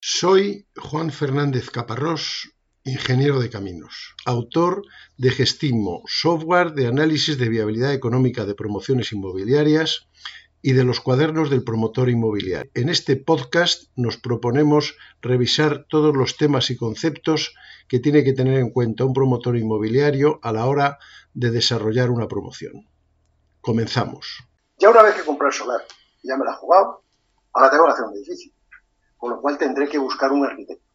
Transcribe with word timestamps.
Soy 0.00 0.68
Juan 0.76 1.10
Fernández 1.10 1.70
Caparrós, 1.70 2.52
ingeniero 2.84 3.40
de 3.40 3.50
caminos, 3.50 4.14
autor 4.24 4.82
de 5.16 5.30
Gestimo, 5.32 6.04
software 6.06 6.72
de 6.72 6.86
análisis 6.86 7.36
de 7.36 7.48
viabilidad 7.48 7.92
económica 7.92 8.46
de 8.46 8.54
promociones 8.54 9.12
inmobiliarias 9.12 10.06
y 10.62 10.74
de 10.74 10.84
los 10.84 11.00
cuadernos 11.00 11.50
del 11.50 11.64
promotor 11.64 12.10
inmobiliario. 12.10 12.70
En 12.74 12.90
este 12.90 13.16
podcast 13.16 13.90
nos 13.96 14.18
proponemos 14.18 14.96
revisar 15.20 15.84
todos 15.88 16.16
los 16.16 16.36
temas 16.36 16.70
y 16.70 16.76
conceptos 16.76 17.52
que 17.88 17.98
tiene 17.98 18.22
que 18.22 18.34
tener 18.34 18.60
en 18.60 18.70
cuenta 18.70 19.04
un 19.04 19.12
promotor 19.12 19.56
inmobiliario 19.56 20.38
a 20.44 20.52
la 20.52 20.66
hora 20.66 20.98
de 21.34 21.50
desarrollar 21.50 22.10
una 22.10 22.28
promoción. 22.28 22.88
Comenzamos. 23.60 24.44
Ya 24.78 24.90
una 24.90 25.02
vez 25.02 25.16
que 25.16 25.24
compré 25.24 25.48
el 25.48 25.54
solar, 25.54 25.80
ya 26.22 26.36
me 26.36 26.44
la 26.44 26.52
he 26.52 26.56
jugado, 26.56 27.02
ahora 27.52 27.68
tengo 27.68 27.84
que 27.86 27.90
hacer 27.90 28.04
un 28.04 28.14
edificio 28.14 28.57
con 29.18 29.30
lo 29.30 29.40
cual 29.40 29.58
tendré 29.58 29.88
que 29.88 29.98
buscar 29.98 30.32
un 30.32 30.46
arquitecto. 30.46 30.86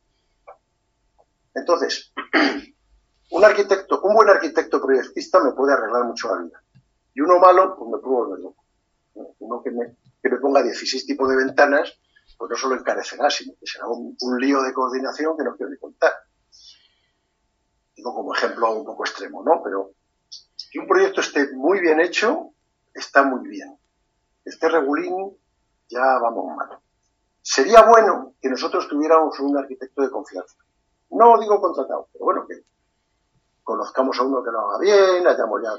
Entonces, 1.54 2.12
un 3.32 3.44
arquitecto, 3.44 4.02
un 4.02 4.16
buen 4.16 4.30
arquitecto 4.30 4.82
proyectista 4.82 5.44
me 5.44 5.52
puede 5.52 5.74
arreglar 5.74 6.06
mucho 6.06 6.34
la 6.34 6.42
vida. 6.42 6.64
Y 7.14 7.22
uno 7.22 7.38
malo, 7.38 7.76
pues 7.78 7.92
me 7.92 7.98
puedo 8.00 8.26
volver 8.26 8.40
loco. 8.40 8.64
Uno 9.40 9.62
que 9.62 9.70
me, 9.70 9.98
que 10.22 10.30
me 10.30 10.38
ponga 10.38 10.64
16 10.64 11.06
tipos 11.06 11.30
de 11.30 11.36
ventanas, 11.36 12.00
pues 12.38 12.50
no 12.50 12.56
solo 12.58 12.76
encarecerá, 12.76 13.30
sino 13.30 13.54
que 13.60 13.68
será 13.68 13.86
un, 13.88 14.16
lío 14.40 14.64
de 14.64 14.74
coordinación 14.74 15.38
que 15.38 15.44
no 15.44 15.56
quiero 15.56 15.70
ni 15.70 15.78
contar. 15.78 16.14
Digo 17.96 18.16
como 18.16 18.34
ejemplo 18.34 18.74
un 18.74 18.86
poco 18.86 19.04
extremo, 19.06 19.44
¿no? 19.44 19.62
Pero 19.64 19.92
que 20.72 20.80
un 20.80 20.88
proyecto 20.88 21.22
esté 21.22 21.52
muy 21.54 21.80
bien 21.80 22.00
hecho, 22.00 22.54
está 22.94 23.24
muy 23.24 23.48
bien. 23.48 23.78
Este 24.44 24.68
regulín, 24.70 25.38
ya 25.90 26.18
vamos 26.20 26.56
mal. 26.56 26.80
Sería 27.44 27.82
bueno 27.84 28.36
que 28.42 28.50
nosotros 28.50 28.88
tuviéramos 28.88 29.38
un 29.42 29.58
arquitecto 29.58 30.02
de 30.02 30.10
confianza. 30.10 30.56
No 31.12 31.38
digo 31.38 31.60
contratado, 31.60 32.08
pero 32.14 32.24
bueno, 32.24 32.48
que 32.48 32.64
conozcamos 33.62 34.18
a 34.18 34.24
uno 34.24 34.42
que 34.42 34.50
lo 34.50 34.62
haga 34.62 34.80
bien, 34.80 35.28
hayamos 35.28 35.62
ya 35.62 35.72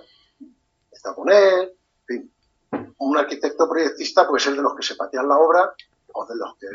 estado 0.93 1.17
con 1.17 1.33
él, 1.33 1.73
en 2.07 2.07
fin. 2.07 2.33
Un 2.99 3.17
arquitecto 3.17 3.69
proyectista 3.69 4.29
puede 4.29 4.45
ser 4.45 4.55
de 4.55 4.63
los 4.63 4.75
que 4.75 4.83
se 4.83 4.95
patean 4.95 5.27
la 5.27 5.39
obra 5.39 5.75
o 6.13 6.27
de 6.27 6.37
los 6.37 6.55
que 6.59 6.67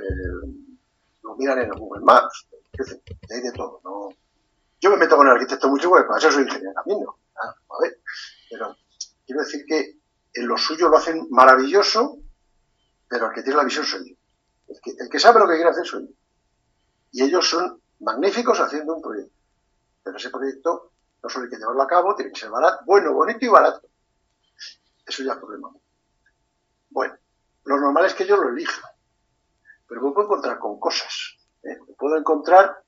lo 1.22 1.36
miran 1.36 1.60
en 1.60 1.70
Google 1.70 2.04
Maps. 2.04 2.48
De 3.28 3.52
todo. 3.52 3.82
¿no? 3.84 4.10
Yo 4.82 4.90
me 4.90 4.98
meto 4.98 5.18
con 5.18 5.28
el 5.28 5.34
arquitecto 5.34 5.70
mucho 5.70 5.90
porque 5.90 6.08
para 6.08 6.18
eso 6.18 6.32
soy 6.32 6.44
ingeniero 6.44 6.74
también, 6.74 7.02
¿no? 7.04 7.18
Ah, 7.36 7.54
a 7.70 7.82
ver, 7.82 8.00
pero 8.50 8.76
quiero 9.26 9.42
decir 9.44 9.66
que 9.68 10.00
en 10.34 10.48
lo 10.48 10.58
suyo 10.58 10.90
lo 10.90 10.98
hacen 10.98 11.28
maravilloso, 11.30 12.18
pero 13.08 13.28
el 13.28 13.34
que 13.34 13.44
tiene 13.44 13.58
la 13.58 13.66
visión 13.66 13.86
soy 13.86 14.10
yo. 14.10 14.19
El 14.70 15.10
que, 15.10 15.20
sabe 15.20 15.40
lo 15.40 15.48
que 15.48 15.56
quiere 15.56 15.70
hacer 15.70 15.86
soy 15.86 16.08
yo. 16.08 16.14
Y 17.12 17.24
ellos 17.24 17.50
son 17.50 17.82
magníficos 18.00 18.60
haciendo 18.60 18.96
un 18.96 19.02
proyecto. 19.02 19.34
Pero 20.04 20.18
ese 20.18 20.30
proyecto 20.30 20.92
no 21.24 21.30
solo 21.30 21.46
hay 21.46 21.50
que 21.50 21.58
llevarlo 21.58 21.82
a 21.82 21.88
cabo, 21.88 22.16
tiene 22.16 22.32
que 22.32 22.40
ser 22.40 22.50
barato, 22.50 22.84
bueno, 22.86 23.14
bonito 23.14 23.44
y 23.46 23.50
barato. 23.50 23.88
Eso 25.06 25.24
ya 25.24 25.34
es 25.34 25.40
problema. 25.40 25.70
Bueno, 26.92 27.18
lo 27.66 27.80
normal 27.80 28.06
es 28.06 28.14
que 28.14 28.26
yo 28.26 28.38
lo 28.38 28.50
elija. 28.50 28.94
Pero 29.88 30.02
me 30.02 30.12
puedo 30.12 30.28
encontrar 30.28 30.60
con 30.60 30.80
cosas. 30.80 31.38
¿eh? 31.64 31.78
Me 31.88 31.94
puedo 31.96 32.16
encontrar, 32.16 32.84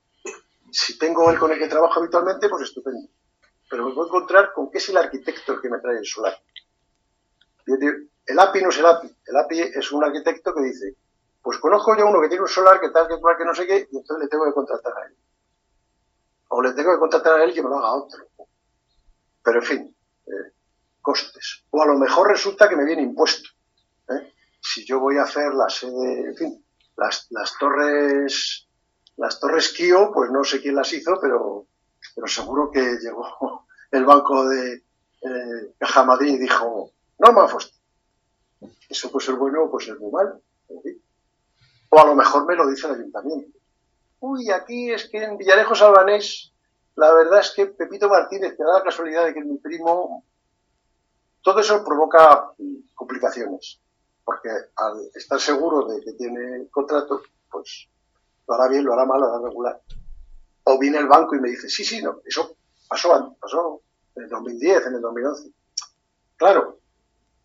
si 0.70 0.96
tengo 0.98 1.28
el 1.30 1.38
con 1.38 1.50
el 1.50 1.58
que 1.58 1.66
trabajo 1.66 1.98
habitualmente, 1.98 2.48
pues 2.48 2.62
estupendo. 2.62 3.08
Pero 3.68 3.86
me 3.86 3.94
puedo 3.94 4.06
encontrar 4.06 4.52
con 4.52 4.70
qué 4.70 4.78
es 4.78 4.88
el 4.88 4.96
arquitecto 4.96 5.54
el 5.54 5.60
que 5.60 5.68
me 5.68 5.80
trae 5.80 5.98
el 5.98 6.06
solar. 6.06 6.40
El 7.66 8.38
API 8.38 8.62
no 8.62 8.68
es 8.68 8.78
el 8.78 8.86
API. 8.86 9.16
El 9.26 9.36
API 9.36 9.60
es 9.60 9.92
un 9.92 10.04
arquitecto 10.04 10.54
que 10.54 10.62
dice, 10.62 10.96
pues 11.42 11.58
conozco 11.58 11.96
yo 11.96 12.06
uno 12.06 12.20
que 12.20 12.28
tiene 12.28 12.42
un 12.42 12.48
solar, 12.48 12.80
que 12.80 12.90
tal, 12.90 13.08
que 13.08 13.18
tal, 13.18 13.36
que 13.36 13.44
no 13.44 13.54
sé 13.54 13.66
qué, 13.66 13.88
y 13.90 13.96
entonces 13.96 14.24
le 14.24 14.28
tengo 14.28 14.44
que 14.44 14.52
contratar 14.52 14.92
a 14.96 15.06
él. 15.06 15.16
O 16.48 16.62
le 16.62 16.72
tengo 16.72 16.92
que 16.92 16.98
contratar 16.98 17.40
a 17.40 17.44
él 17.44 17.52
que 17.52 17.62
me 17.62 17.68
lo 17.68 17.78
haga 17.78 17.94
otro. 17.94 18.26
Pero 19.42 19.58
en 19.58 19.64
fin, 19.64 19.96
eh, 20.26 20.52
costes. 21.00 21.64
O 21.70 21.82
a 21.82 21.86
lo 21.86 21.98
mejor 21.98 22.28
resulta 22.28 22.68
que 22.68 22.76
me 22.76 22.84
viene 22.84 23.02
impuesto. 23.02 23.48
¿eh? 24.10 24.32
Si 24.60 24.84
yo 24.84 25.00
voy 25.00 25.18
a 25.18 25.24
hacer 25.24 25.52
la 25.54 25.68
sede, 25.68 26.28
en 26.28 26.36
fin, 26.36 26.64
las, 26.96 27.26
las 27.30 27.58
torres, 27.58 28.68
las 29.16 29.40
torres 29.40 29.72
Kio, 29.72 30.12
pues 30.12 30.30
no 30.30 30.44
sé 30.44 30.60
quién 30.60 30.76
las 30.76 30.92
hizo, 30.92 31.18
pero, 31.20 31.66
pero 32.14 32.26
seguro 32.28 32.70
que 32.70 32.98
llegó 33.02 33.66
el 33.90 34.04
banco 34.04 34.48
de 34.48 34.74
eh, 34.74 35.74
Caja 35.78 36.04
Madrid 36.04 36.34
y 36.34 36.38
dijo, 36.38 36.92
no, 37.18 37.32
Manfost. 37.32 37.74
Eso 38.88 39.10
puede 39.10 39.26
ser 39.26 39.34
bueno 39.34 39.64
o 39.64 39.70
puede 39.70 39.86
ser 39.86 39.98
muy 39.98 40.12
mal. 40.12 40.40
O 41.94 42.00
a 42.00 42.06
lo 42.06 42.14
mejor 42.14 42.46
me 42.46 42.56
lo 42.56 42.66
dice 42.66 42.86
el 42.86 42.94
ayuntamiento. 42.94 43.58
Uy, 44.20 44.50
aquí 44.50 44.90
es 44.90 45.10
que 45.10 45.22
en 45.22 45.36
Villarejo 45.36 45.74
Albanés, 45.74 46.50
la 46.96 47.12
verdad 47.12 47.40
es 47.40 47.50
que 47.50 47.66
Pepito 47.66 48.08
Martínez, 48.08 48.56
que 48.56 48.62
da 48.62 48.78
la 48.78 48.82
casualidad 48.82 49.26
de 49.26 49.34
que 49.34 49.40
es 49.40 49.44
mi 49.44 49.58
primo, 49.58 50.24
todo 51.42 51.60
eso 51.60 51.84
provoca 51.84 52.54
complicaciones. 52.94 53.78
Porque 54.24 54.48
al 54.74 55.10
estar 55.14 55.38
seguro 55.38 55.84
de 55.84 56.00
que 56.00 56.12
tiene 56.12 56.66
contrato, 56.70 57.20
pues 57.50 57.88
lo 58.48 58.54
hará 58.54 58.68
bien, 58.68 58.84
lo 58.84 58.94
hará 58.94 59.04
mal, 59.04 59.20
lo 59.20 59.26
hará 59.26 59.46
regular. 59.46 59.78
O 60.64 60.78
viene 60.78 60.96
el 60.96 61.08
banco 61.08 61.36
y 61.36 61.40
me 61.40 61.50
dice, 61.50 61.68
sí, 61.68 61.84
sí, 61.84 62.00
no, 62.00 62.22
eso 62.24 62.56
pasó, 62.88 63.36
pasó 63.38 63.82
en 64.16 64.22
el 64.22 64.30
2010, 64.30 64.86
en 64.86 64.94
el 64.94 65.02
2011. 65.02 65.50
Claro, 66.38 66.78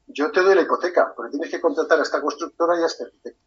yo 0.07 0.31
te 0.31 0.41
doy 0.41 0.55
la 0.55 0.61
hipoteca, 0.61 1.13
pero 1.17 1.29
tienes 1.29 1.51
que 1.51 1.59
contratar 1.59 1.99
a 1.99 2.03
esta 2.03 2.21
constructora 2.21 2.79
y 2.79 2.83
a 2.83 2.85
este 2.85 3.03
arquitecto 3.03 3.46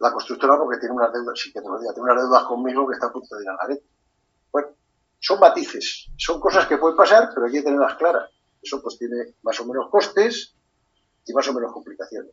la 0.00 0.12
constructora 0.12 0.56
porque 0.56 0.80
tiene 0.80 0.94
una 0.94 1.10
deuda, 1.10 1.32
sí 1.36 1.52
que 1.52 1.60
te 1.60 1.68
lo 1.68 1.78
diga, 1.78 1.92
tiene 1.92 2.10
una 2.10 2.20
deuda 2.20 2.44
conmigo 2.46 2.88
que 2.88 2.94
está 2.94 3.06
a 3.06 3.12
punto 3.12 3.36
de 3.36 3.44
ir 3.44 3.50
a 3.50 3.52
la 3.54 3.66
red. 3.66 3.78
Bueno, 4.50 4.68
son 5.18 5.38
matices, 5.38 6.08
son 6.16 6.40
cosas 6.40 6.66
que 6.66 6.78
pueden 6.78 6.96
pasar, 6.96 7.30
pero 7.34 7.46
hay 7.46 7.52
que 7.52 7.62
tenerlas 7.62 7.96
claras. 7.96 8.30
Eso 8.62 8.82
pues 8.82 8.98
tiene 8.98 9.34
más 9.42 9.60
o 9.60 9.66
menos 9.66 9.90
costes 9.90 10.54
y 11.26 11.34
más 11.34 11.46
o 11.48 11.52
menos 11.52 11.72
complicaciones. 11.72 12.32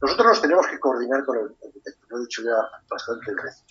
Nosotros 0.00 0.28
nos 0.28 0.40
tenemos 0.40 0.66
que 0.68 0.78
coordinar 0.78 1.24
con 1.24 1.38
el 1.38 1.44
arquitecto, 1.44 2.06
lo 2.08 2.18
he 2.18 2.20
dicho 2.20 2.42
ya 2.42 2.56
bastantes 2.88 3.34
veces. 3.34 3.64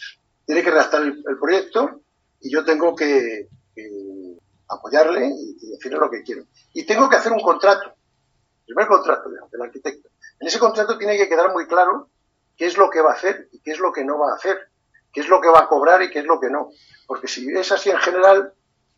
Tiene 0.45 0.61
que 0.61 0.71
redactar 0.71 1.01
el, 1.01 1.23
proyecto 1.39 2.01
y 2.41 2.51
yo 2.51 2.65
tengo 2.65 2.95
que, 2.95 3.47
apoyarle 4.67 5.27
y, 5.27 5.69
decirle 5.69 5.99
lo 5.99 6.09
que 6.09 6.21
quiero. 6.21 6.45
Y 6.73 6.85
tengo 6.85 7.09
que 7.09 7.15
hacer 7.15 7.31
un 7.31 7.39
contrato, 7.39 7.93
el 8.67 8.75
primer 8.75 8.87
contrato 8.87 9.29
del 9.29 9.61
arquitecto. 9.61 10.09
En 10.39 10.47
ese 10.47 10.59
contrato 10.59 10.97
tiene 10.97 11.15
que 11.15 11.29
quedar 11.29 11.53
muy 11.53 11.65
claro 11.65 12.09
qué 12.55 12.65
es 12.65 12.77
lo 12.77 12.89
que 12.89 13.01
va 13.01 13.11
a 13.11 13.15
hacer 13.15 13.49
y 13.51 13.59
qué 13.59 13.71
es 13.71 13.79
lo 13.79 13.91
que 13.91 14.03
no 14.03 14.19
va 14.19 14.31
a 14.31 14.35
hacer, 14.35 14.57
qué 15.11 15.21
es 15.21 15.29
lo 15.29 15.41
que 15.41 15.49
va 15.49 15.59
a 15.59 15.67
cobrar 15.67 16.01
y 16.01 16.09
qué 16.09 16.19
es 16.19 16.25
lo 16.25 16.39
que 16.39 16.49
no. 16.49 16.69
Porque 17.07 17.27
si 17.27 17.49
es 17.51 17.71
así 17.71 17.89
en 17.89 17.97
general, 17.97 18.53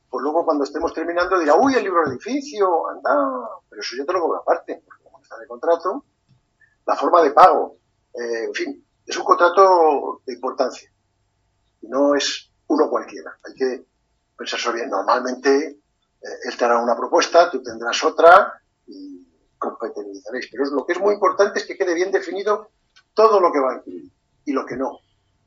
pues 0.09 0.23
luego 0.23 0.45
cuando 0.45 0.63
estemos 0.63 0.94
terminando 0.94 1.38
dirá, 1.40 1.56
uy, 1.56 1.75
el 1.75 1.84
libro 1.84 2.03
de 2.03 2.12
edificio, 2.12 2.88
anda, 2.90 3.50
pero 3.69 3.81
eso 3.81 3.96
yo 3.97 4.06
te 4.06 4.13
lo 4.13 4.22
cobro 4.22 4.40
aparte, 4.40 4.81
porque 4.85 5.03
como 5.03 5.22
está 5.22 5.38
de 5.38 5.47
contrato, 5.47 6.06
la 6.85 6.96
forma 6.96 7.22
de 7.22 7.31
pago, 7.31 7.78
eh, 8.13 8.46
en 8.46 8.53
fin, 8.53 8.85
es 9.06 9.17
un 9.17 9.23
contrato 9.23 10.22
de 10.25 10.34
importancia. 10.34 10.91
Y 11.81 11.88
no 11.88 12.16
es 12.16 12.50
uno 12.67 12.90
cualquiera. 12.90 13.38
Hay 13.44 13.53
que 13.53 13.85
pensar 14.38 14.73
bien. 14.73 14.90
Normalmente 14.90 15.79
eh, 16.22 16.40
él 16.46 16.57
te 16.57 16.66
hará 16.66 16.79
una 16.79 16.96
propuesta, 16.96 17.50
tú 17.50 17.62
tendrás 17.62 18.03
otra 18.03 18.62
y 18.88 19.25
compatibilizaréis. 19.57 20.50
Pero 20.51 20.66
lo 20.72 20.85
que 20.85 20.94
es 20.94 21.00
muy 21.00 21.13
importante 21.13 21.59
es 21.59 21.66
que 21.66 21.78
quede 21.78 21.94
bien 21.94 22.12
definido 22.12 22.69
todo 23.17 23.39
lo 23.39 23.51
que 23.51 23.59
va 23.59 23.72
a 23.72 23.75
incluir 23.78 24.11
y 24.45 24.51
lo 24.51 24.63
que 24.63 24.78
no. 24.78 25.00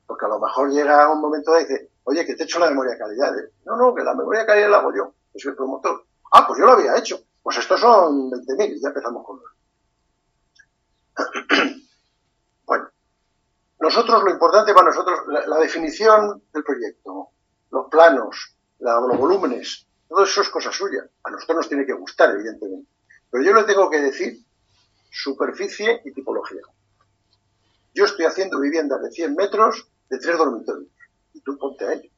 Porque 0.04 0.26
a 0.26 0.28
lo 0.28 0.41
mejor 0.41 0.72
llega 0.72 1.08
un 1.08 1.20
momento 1.20 1.53
de 1.53 1.60
decir, 1.60 1.88
oye, 2.03 2.26
que 2.26 2.34
te 2.34 2.42
he 2.42 2.44
hecho 2.44 2.58
la 2.58 2.69
memoria 2.69 2.94
de 2.94 2.98
calidad. 2.98 3.32
No, 3.64 3.76
no, 3.76 3.94
que 3.94 4.03
la 4.03 4.12
memoria 4.12 4.41
de 4.41 4.47
calidad 4.47 4.70
la 4.70 4.78
hago 4.78 4.92
yo, 4.92 5.14
que 5.32 5.38
soy 5.38 5.50
el 5.50 5.56
promotor. 5.56 6.04
Ah, 6.32 6.44
pues 6.48 6.58
yo 6.58 6.66
lo 6.66 6.72
había 6.72 6.97
hecho. 6.98 7.20
Pues 7.41 7.58
estos 7.58 7.81
son 7.81 8.28
20.000 8.28 8.76
y 8.76 8.81
ya 8.81 8.88
empezamos 8.88 9.25
con 9.25 9.41
bueno, 12.66 12.91
nosotros 13.78 14.25
lo 14.25 14.31
importante 14.31 14.75
para 14.75 14.87
nosotros, 14.87 15.20
la, 15.28 15.58
definición 15.58 16.43
del 16.52 16.64
proyecto, 16.64 17.28
los 17.70 17.87
planos, 17.88 18.56
los 18.81 19.19
volúmenes, 19.19 19.87
todo 20.08 20.25
eso 20.25 20.40
es 20.40 20.49
cosa 20.49 20.73
suya. 20.73 21.08
A 21.23 21.31
nosotros 21.31 21.58
nos 21.58 21.69
tiene 21.69 21.87
que 21.87 21.93
gustar, 21.93 22.31
evidentemente. 22.31 22.90
Pero 23.31 23.44
yo 23.44 23.55
le 23.55 23.62
tengo 23.64 23.88
que 23.88 24.00
decir 24.00 24.44
superficie 25.11 26.00
y 26.05 26.12
tipología. 26.12 26.62
Yo 27.94 28.04
estoy 28.04 28.25
haciendo 28.25 28.60
viviendas 28.60 29.02
de 29.02 29.10
100 29.10 29.34
metros 29.34 29.88
de 30.08 30.19
tres 30.19 30.37
dormitorios. 30.37 30.90
Y 31.32 31.40
tú 31.40 31.56
ponte 31.58 31.84
a 31.87 31.92
ello. 31.92 32.10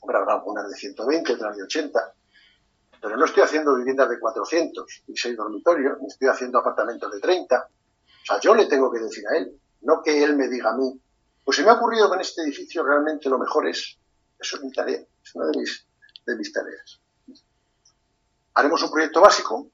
Hombre, 0.00 0.18
habrá 0.18 0.34
algunas 0.34 0.68
de 0.68 0.76
120, 0.76 1.32
otras 1.32 1.56
de 1.56 1.62
80. 1.62 2.14
Pero 3.00 3.16
no 3.16 3.24
estoy 3.24 3.42
haciendo 3.42 3.76
viviendas 3.76 4.08
de 4.08 4.18
400 4.18 5.02
y 5.08 5.16
6 5.16 5.36
dormitorios, 5.36 5.98
ni 6.00 6.06
estoy 6.06 6.28
haciendo 6.28 6.58
apartamentos 6.58 7.12
de 7.12 7.20
30. 7.20 7.68
O 7.68 8.26
sea, 8.26 8.40
yo 8.40 8.54
le 8.54 8.66
tengo 8.66 8.90
que 8.90 9.00
decir 9.00 9.24
a 9.28 9.36
él, 9.36 9.60
no 9.82 10.02
que 10.02 10.22
él 10.22 10.36
me 10.36 10.48
diga 10.48 10.70
a 10.70 10.76
mí. 10.76 11.00
Pues 11.44 11.56
se 11.58 11.62
me 11.62 11.70
ha 11.70 11.74
ocurrido 11.74 12.08
que 12.08 12.14
en 12.14 12.20
este 12.22 12.42
edificio 12.42 12.82
realmente 12.82 13.28
lo 13.28 13.38
mejor 13.38 13.68
es, 13.68 13.98
eso 14.38 14.56
es 14.56 14.62
mi 14.62 14.72
tarea, 14.72 15.00
es 15.22 15.34
una 15.34 15.46
de 15.46 15.58
mis, 15.58 15.86
de 16.26 16.36
mis 16.36 16.52
tareas. 16.52 17.00
Haremos 18.54 18.82
un 18.82 18.90
proyecto 18.90 19.20
básico 19.20 19.70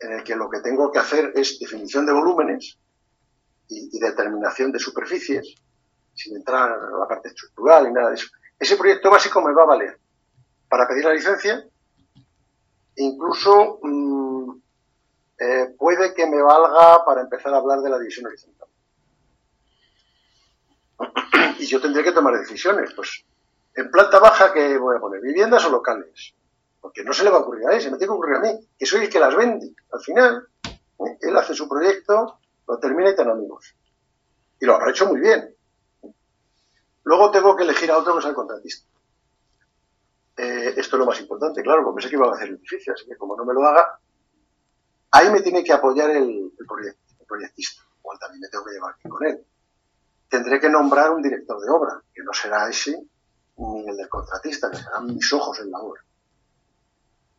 en 0.00 0.12
el 0.12 0.24
que 0.24 0.34
lo 0.34 0.50
que 0.50 0.60
tengo 0.60 0.90
que 0.90 0.98
hacer 0.98 1.32
es 1.36 1.58
definición 1.60 2.06
de 2.06 2.12
volúmenes, 2.12 2.78
y, 3.68 3.98
determinación 3.98 4.72
de 4.72 4.78
superficies, 4.78 5.54
sin 6.14 6.36
entrar 6.36 6.70
a 6.70 6.98
la 6.98 7.08
parte 7.08 7.28
estructural 7.28 7.88
y 7.88 7.92
nada 7.92 8.10
de 8.10 8.14
eso. 8.16 8.28
Ese 8.58 8.76
proyecto 8.76 9.10
básico 9.10 9.42
me 9.42 9.52
va 9.52 9.62
a 9.62 9.66
valer 9.66 9.98
para 10.68 10.86
pedir 10.86 11.04
la 11.04 11.12
licencia, 11.12 11.64
incluso 12.96 13.80
mm, 13.82 14.50
eh, 15.38 15.74
puede 15.78 16.14
que 16.14 16.26
me 16.26 16.40
valga 16.40 17.04
para 17.04 17.22
empezar 17.22 17.52
a 17.54 17.58
hablar 17.58 17.80
de 17.80 17.90
la 17.90 17.98
división 17.98 18.26
horizontal. 18.26 18.68
y 21.58 21.66
yo 21.66 21.80
tendré 21.80 22.04
que 22.04 22.12
tomar 22.12 22.38
decisiones, 22.38 22.92
pues 22.94 23.24
en 23.74 23.90
planta 23.90 24.20
baja 24.20 24.52
que 24.52 24.78
voy 24.78 24.96
a 24.96 25.00
poner 25.00 25.20
viviendas 25.20 25.64
o 25.66 25.70
locales, 25.70 26.34
porque 26.80 27.02
no 27.02 27.12
se 27.12 27.24
le 27.24 27.30
va 27.30 27.38
a 27.38 27.40
ocurrir 27.40 27.66
a 27.66 27.74
él, 27.74 27.80
se 27.80 27.90
me 27.90 27.96
tiene 27.96 28.10
que 28.10 28.16
ocurrir 28.16 28.36
a 28.36 28.40
mí, 28.40 28.68
que 28.78 28.86
soy 28.86 29.04
el 29.04 29.10
que 29.10 29.18
las 29.18 29.34
vende. 29.34 29.74
Al 29.90 30.00
final, 30.00 30.48
¿eh? 30.64 31.18
él 31.20 31.36
hace 31.36 31.54
su 31.54 31.68
proyecto, 31.68 32.38
lo 32.66 32.78
termina 32.78 33.10
y 33.10 33.16
tiene 33.16 33.32
amigos. 33.32 33.74
Y 34.60 34.66
lo 34.66 34.74
habrá 34.74 34.90
hecho 34.90 35.06
muy 35.06 35.20
bien. 35.20 35.54
Luego 37.04 37.30
tengo 37.30 37.54
que 37.54 37.64
elegir 37.64 37.90
a 37.90 37.98
otro 37.98 38.14
que 38.14 38.22
sea 38.22 38.30
el 38.30 38.36
contratista. 38.36 38.88
Eh, 40.36 40.74
esto 40.76 40.96
es 40.96 41.00
lo 41.00 41.06
más 41.06 41.20
importante, 41.20 41.62
claro, 41.62 41.84
porque 41.84 42.02
sé 42.02 42.08
que 42.08 42.16
iba 42.16 42.26
a 42.26 42.32
hacer 42.32 42.48
el 42.48 42.56
edificio, 42.56 42.92
así 42.92 43.06
que 43.06 43.16
como 43.16 43.36
no 43.36 43.44
me 43.44 43.54
lo 43.54 43.64
haga, 43.64 44.00
ahí 45.12 45.30
me 45.30 45.42
tiene 45.42 45.62
que 45.62 45.72
apoyar 45.72 46.10
el, 46.10 46.52
proyectista, 47.26 47.82
igual 47.98 48.18
también 48.18 48.40
me 48.40 48.48
tengo 48.48 48.64
que 48.64 48.72
llevar 48.72 48.94
aquí 48.94 49.08
con 49.08 49.24
él. 49.26 49.44
Tendré 50.28 50.58
que 50.58 50.68
nombrar 50.68 51.10
un 51.12 51.22
director 51.22 51.60
de 51.60 51.70
obra, 51.70 52.02
que 52.12 52.22
no 52.24 52.32
será 52.32 52.68
ese 52.68 53.00
ni 53.56 53.88
el 53.88 53.96
del 53.96 54.08
contratista, 54.08 54.70
que 54.70 54.78
serán 54.78 55.06
mis 55.06 55.32
ojos 55.32 55.60
en 55.60 55.70
la 55.70 55.78
obra. 55.78 56.02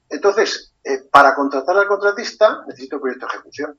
Entonces, 0.07 0.74
eh, 0.83 1.00
para 1.12 1.36
contratar 1.36 1.78
al 1.78 1.88
contratista 1.88 2.63
necesito 2.68 3.01
proyecto 3.01 3.25
de 3.25 3.33
ejecución, 3.33 3.78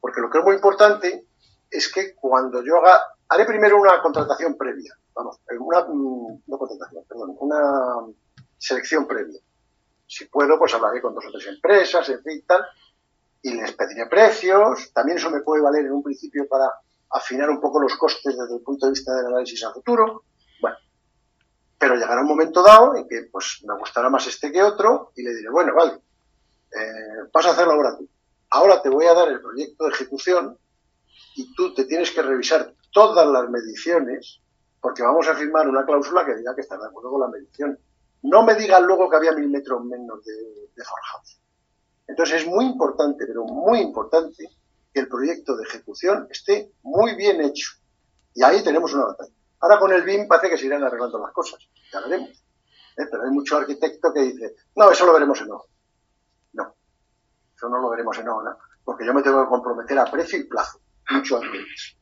porque 0.00 0.20
lo 0.20 0.30
que 0.30 0.38
es 0.38 0.44
muy 0.44 0.54
importante 0.54 1.26
es 1.70 1.92
que 1.92 2.14
cuando 2.14 2.62
yo 2.62 2.78
haga, 2.78 3.00
haré 3.28 3.44
primero 3.44 3.80
una 3.80 4.00
contratación 4.02 4.56
previa, 4.56 4.94
vamos, 5.14 5.38
una, 5.58 5.86
no 6.46 6.58
contratación, 6.58 7.04
perdón, 7.08 7.36
una 7.38 8.06
selección 8.58 9.06
previa. 9.06 9.40
Si 10.06 10.26
puedo, 10.26 10.58
pues 10.58 10.74
hablaré 10.74 11.00
con 11.00 11.14
dos 11.14 11.24
o 11.26 11.30
tres 11.30 11.46
empresas, 11.46 12.08
en 12.08 12.22
fin, 12.22 12.42
tal, 12.46 12.64
y 13.42 13.54
les 13.54 13.72
pediré 13.72 14.06
precios. 14.06 14.92
También 14.92 15.18
eso 15.18 15.30
me 15.30 15.40
puede 15.40 15.62
valer 15.62 15.86
en 15.86 15.92
un 15.92 16.02
principio 16.02 16.48
para 16.48 16.68
afinar 17.10 17.48
un 17.48 17.60
poco 17.60 17.80
los 17.80 17.96
costes 17.96 18.36
desde 18.36 18.56
el 18.56 18.62
punto 18.62 18.86
de 18.86 18.92
vista 18.92 19.14
del 19.14 19.26
análisis 19.26 19.64
a 19.64 19.72
futuro. 19.72 20.24
Bueno, 20.60 20.76
pero 21.78 21.94
llegará 21.94 22.20
un 22.20 22.28
momento 22.28 22.62
dado 22.62 22.96
en 22.96 23.08
que 23.08 23.28
pues 23.30 23.62
me 23.66 23.76
gustará 23.78 24.10
más 24.10 24.26
este 24.26 24.50
que 24.50 24.62
otro 24.62 25.12
y 25.16 25.22
le 25.22 25.34
diré, 25.34 25.50
bueno, 25.50 25.74
vale, 25.74 25.92
eh, 26.72 27.28
vas 27.32 27.46
a 27.46 27.50
hacerlo 27.50 27.72
ahora 27.72 27.96
tú. 27.96 28.08
Ahora 28.50 28.82
te 28.82 28.88
voy 28.88 29.06
a 29.06 29.14
dar 29.14 29.28
el 29.28 29.40
proyecto 29.40 29.84
de 29.84 29.90
ejecución 29.90 30.58
y 31.36 31.54
tú 31.54 31.74
te 31.74 31.84
tienes 31.84 32.10
que 32.10 32.22
revisar 32.22 32.74
todas 32.92 33.26
las 33.26 33.48
mediciones 33.48 34.40
porque 34.80 35.02
vamos 35.02 35.28
a 35.28 35.34
firmar 35.34 35.68
una 35.68 35.84
cláusula 35.84 36.24
que 36.24 36.36
diga 36.36 36.54
que 36.54 36.62
está 36.62 36.76
de 36.76 36.86
acuerdo 36.86 37.10
con 37.10 37.20
la 37.20 37.28
medición. 37.28 37.78
No 38.22 38.42
me 38.42 38.54
digan 38.54 38.84
luego 38.84 39.08
que 39.08 39.16
había 39.16 39.32
mil 39.32 39.48
metros 39.48 39.84
menos 39.84 40.24
de, 40.24 40.32
de 40.32 40.82
Entonces 42.08 42.42
es 42.42 42.46
muy 42.46 42.64
importante, 42.64 43.26
pero 43.26 43.44
muy 43.44 43.80
importante, 43.80 44.48
que 44.92 45.00
el 45.00 45.08
proyecto 45.08 45.56
de 45.56 45.64
ejecución 45.64 46.26
esté 46.30 46.72
muy 46.82 47.14
bien 47.14 47.40
hecho. 47.40 47.72
Y 48.34 48.42
ahí 48.42 48.62
tenemos 48.62 48.92
una 48.94 49.06
batalla. 49.06 49.32
Ahora 49.60 49.78
con 49.78 49.92
el 49.92 50.02
BIM 50.02 50.26
parece 50.26 50.50
que 50.50 50.58
se 50.58 50.66
irán 50.66 50.82
arreglando 50.82 51.18
las 51.18 51.32
cosas. 51.32 51.60
Ya 51.92 52.00
veremos. 52.00 52.30
¿Eh? 52.30 53.06
Pero 53.10 53.22
hay 53.22 53.30
mucho 53.30 53.56
arquitecto 53.56 54.12
que 54.12 54.20
dice, 54.20 54.56
no, 54.76 54.90
eso 54.90 55.06
lo 55.06 55.12
veremos 55.12 55.40
en 55.40 55.52
obra. 55.52 55.64
Eso 57.60 57.68
no 57.68 57.78
lo 57.78 57.90
veremos 57.90 58.16
en 58.16 58.26
obra, 58.26 58.56
porque 58.82 59.04
yo 59.04 59.12
me 59.12 59.20
tengo 59.20 59.42
que 59.42 59.50
comprometer 59.50 59.98
a 59.98 60.06
precio 60.06 60.38
y 60.38 60.44
plazo, 60.44 60.80
mucho 61.10 61.36
antes. 61.36 61.94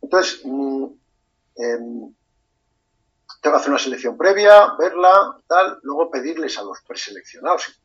Entonces, 0.00 0.42
mm, 0.44 0.84
em, 1.56 2.14
tengo 3.42 3.56
que 3.56 3.60
hacer 3.60 3.70
una 3.70 3.80
selección 3.80 4.16
previa, 4.16 4.76
verla, 4.78 5.40
tal, 5.48 5.80
luego 5.82 6.08
pedirles 6.08 6.56
a 6.58 6.62
los 6.62 6.82
preseleccionados. 6.82 7.82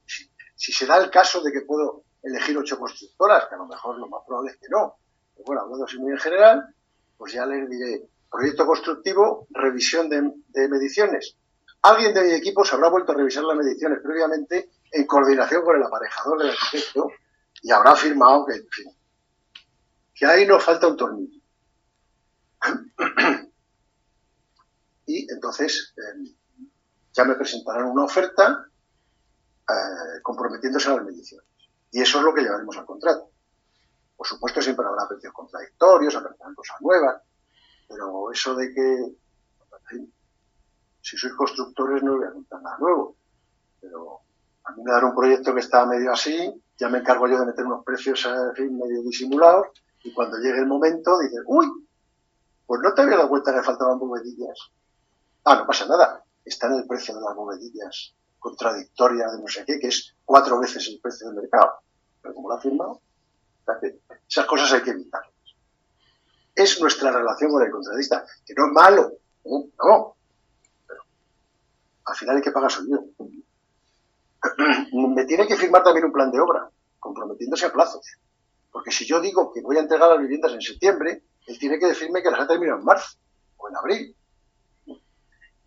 Si, 0.55 0.71
se 0.71 0.85
da 0.85 0.97
el 0.97 1.09
caso 1.09 1.41
de 1.41 1.51
que 1.51 1.61
puedo 1.61 2.03
elegir 2.21 2.55
ocho 2.55 2.77
constructoras, 2.77 3.47
que 3.47 3.55
a 3.55 3.57
lo 3.57 3.65
mejor 3.65 3.97
lo 3.97 4.07
más 4.07 4.21
probable 4.27 4.51
es 4.51 4.57
que 4.57 4.69
no, 4.69 4.97
pero 5.33 5.45
bueno, 5.47 5.61
hablando 5.63 5.85
así 5.85 5.97
muy 5.97 6.11
en 6.11 6.19
general, 6.19 6.75
pues 7.17 7.33
ya 7.33 7.47
les 7.47 7.67
diré, 7.67 8.07
proyecto 8.29 8.67
constructivo, 8.67 9.47
revisión 9.49 10.07
de, 10.07 10.67
mediciones. 10.67 11.35
Alguien 11.83 12.13
de 12.13 12.23
mi 12.23 12.33
equipo 12.33 12.63
se 12.63 12.75
habrá 12.75 12.89
vuelto 12.89 13.11
a 13.11 13.15
revisar 13.15 13.43
las 13.43 13.57
mediciones 13.57 13.99
previamente 14.03 14.69
en 14.91 15.07
coordinación 15.07 15.63
con 15.63 15.75
el 15.75 15.83
aparejador 15.83 16.39
del 16.39 16.51
arquitecto 16.51 17.09
y 17.61 17.71
habrá 17.71 17.91
afirmado 17.91 18.45
que, 18.45 18.55
en 18.55 18.67
fin, 18.69 18.95
que 20.13 20.25
ahí 20.25 20.45
nos 20.45 20.63
falta 20.63 20.87
un 20.87 20.97
tornillo. 20.97 21.41
y 25.07 25.31
entonces 25.31 25.93
eh, 25.97 26.35
ya 27.13 27.23
me 27.25 27.35
presentarán 27.35 27.85
una 27.85 28.03
oferta 28.03 28.67
eh, 29.67 30.21
comprometiéndose 30.21 30.89
a 30.89 30.95
las 30.95 31.05
mediciones. 31.05 31.47
Y 31.91 32.01
eso 32.01 32.19
es 32.19 32.23
lo 32.23 32.33
que 32.33 32.41
llevaremos 32.41 32.77
al 32.77 32.85
contrato. 32.85 33.31
Por 34.15 34.27
supuesto, 34.27 34.61
siempre 34.61 34.85
habrá 34.85 35.07
precios 35.07 35.33
contradictorios, 35.33 36.15
habrá 36.15 36.35
cosas 36.55 36.77
nuevas, 36.81 37.21
pero 37.87 38.31
eso 38.31 38.55
de 38.55 38.71
que, 38.71 39.15
si 41.11 41.17
sois 41.17 41.33
constructores 41.33 42.01
no 42.03 42.15
voy 42.15 42.25
a 42.25 42.31
contar 42.31 42.61
nada 42.61 42.77
nuevo. 42.79 43.15
Pero 43.81 44.21
a 44.63 44.71
mí 44.71 44.81
me 44.81 44.91
dan 44.91 45.03
un 45.03 45.15
proyecto 45.15 45.53
que 45.53 45.59
está 45.59 45.85
medio 45.85 46.13
así, 46.13 46.63
ya 46.77 46.87
me 46.87 46.99
encargo 46.99 47.27
yo 47.27 47.37
de 47.37 47.47
meter 47.47 47.65
unos 47.65 47.83
precios 47.83 48.25
medio 48.57 49.03
disimulados, 49.03 49.67
y 50.03 50.13
cuando 50.13 50.37
llegue 50.37 50.59
el 50.59 50.67
momento 50.67 51.19
dices, 51.19 51.41
uy, 51.47 51.67
pues 52.65 52.79
no 52.81 52.93
te 52.93 53.01
había 53.01 53.17
dado 53.17 53.27
cuenta 53.27 53.53
que 53.53 53.61
faltaban 53.61 53.99
bovedillas. 53.99 54.71
Ah, 55.43 55.55
no 55.55 55.67
pasa 55.67 55.85
nada. 55.85 56.23
Está 56.45 56.67
en 56.67 56.75
el 56.75 56.87
precio 56.87 57.13
de 57.13 57.21
las 57.21 57.35
bovedillas 57.35 58.13
contradictoria 58.39 59.27
de 59.27 59.37
no 59.37 59.47
sé 59.47 59.65
qué, 59.65 59.79
que 59.79 59.87
es 59.87 60.15
cuatro 60.25 60.59
veces 60.59 60.87
el 60.87 60.99
precio 61.01 61.27
del 61.27 61.35
mercado. 61.35 61.73
Pero 62.21 62.33
como 62.33 62.47
lo 62.47 62.55
ha 62.55 62.61
firmado, 62.61 63.01
esas 64.29 64.45
cosas 64.45 64.71
hay 64.71 64.81
que 64.81 64.91
evitarlas. 64.91 65.31
Es 66.55 66.79
nuestra 66.79 67.11
relación 67.11 67.51
con 67.51 67.63
el 67.63 67.69
contratista, 67.69 68.25
que 68.45 68.53
no 68.55 68.67
es 68.67 68.71
malo, 68.71 69.11
¿eh? 69.43 69.71
no. 69.77 70.15
Al 72.05 72.15
final 72.15 72.37
hay 72.37 72.41
que 72.41 72.51
pagar 72.51 72.71
soy 72.71 72.89
yo. 72.89 73.05
Me 75.09 75.25
tiene 75.25 75.47
que 75.47 75.55
firmar 75.55 75.83
también 75.83 76.05
un 76.05 76.11
plan 76.11 76.31
de 76.31 76.39
obra, 76.39 76.69
comprometiéndose 76.99 77.65
a 77.65 77.73
plazos. 77.73 78.05
Porque 78.71 78.91
si 78.91 79.05
yo 79.05 79.19
digo 79.19 79.51
que 79.53 79.61
voy 79.61 79.77
a 79.77 79.81
entregar 79.81 80.09
las 80.09 80.19
viviendas 80.19 80.53
en 80.53 80.61
septiembre, 80.61 81.23
él 81.47 81.59
tiene 81.59 81.77
que 81.79 81.87
decirme 81.87 82.21
que 82.21 82.31
las 82.31 82.39
ha 82.39 82.47
terminado 82.47 82.79
en 82.79 82.85
marzo 82.85 83.17
o 83.57 83.69
en 83.69 83.75
abril. 83.75 84.15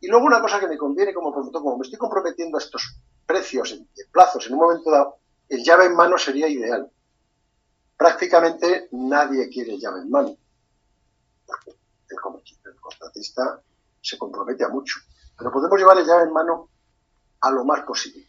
Y 0.01 0.09
luego 0.09 0.27
una 0.27 0.41
cosa 0.41 0.61
que 0.61 0.69
me 0.69 0.77
conviene 0.77 1.15
como 1.15 1.33
promotor, 1.33 1.63
como 1.63 1.79
me 1.79 1.85
estoy 1.85 1.99
comprometiendo 1.99 2.59
a 2.59 2.61
estos 2.61 2.99
precios 3.27 3.73
en, 3.73 3.89
plazos 4.13 4.47
en 4.47 4.55
un 4.55 4.59
momento 4.59 4.91
dado, 4.91 5.17
el 5.49 5.63
llave 5.63 5.87
en 5.87 5.97
mano 5.97 6.19
sería 6.19 6.49
ideal. 6.49 6.91
Prácticamente 7.97 8.89
nadie 8.93 9.49
quiere 9.49 9.79
llave 9.79 10.01
en 10.01 10.11
mano. 10.11 10.37
Porque 11.47 11.71
el, 12.11 12.77
contratista 12.81 13.63
se 14.01 14.19
compromete 14.19 14.65
a 14.65 14.69
mucho. 14.69 15.01
Pero 15.37 15.53
podemos 15.53 15.79
llevar 15.79 15.99
el 15.99 16.07
llave 16.07 16.25
en 16.25 16.33
mano 16.33 16.71
a 17.41 17.51
lo 17.51 17.65
más 17.65 17.83
posible. 17.83 18.27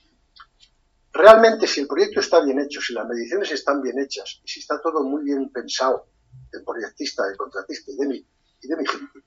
Realmente, 1.12 1.66
si 1.68 1.82
el 1.82 1.88
proyecto 1.88 2.20
está 2.20 2.42
bien 2.42 2.60
hecho, 2.60 2.82
si 2.82 2.94
las 2.94 3.08
mediciones 3.08 3.52
están 3.52 3.82
bien 3.82 3.98
hechas 4.00 4.42
y 4.44 4.48
si 4.48 4.60
está 4.60 4.82
todo 4.82 5.02
muy 5.04 5.24
bien 5.24 5.50
pensado 5.50 6.08
del 6.52 6.64
proyectista, 6.64 7.26
del 7.26 7.38
contratista 7.38 7.92
y 7.92 7.96
de 7.96 8.08
mi, 8.08 8.28
y 8.62 8.68
de 8.68 8.76
mi 8.76 8.86
gente, 8.86 9.24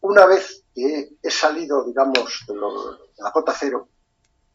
una 0.00 0.26
vez 0.26 0.64
que 0.74 1.16
he 1.22 1.30
salido, 1.30 1.84
digamos, 1.84 2.44
de, 2.46 2.54
la 3.18 3.32
cota 3.32 3.54
cero, 3.58 3.88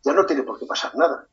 ya 0.03 0.13
no 0.13 0.25
tiene 0.25 0.43
por 0.43 0.59
qué 0.59 0.65
pasar 0.65 0.95
nada. 0.95 1.27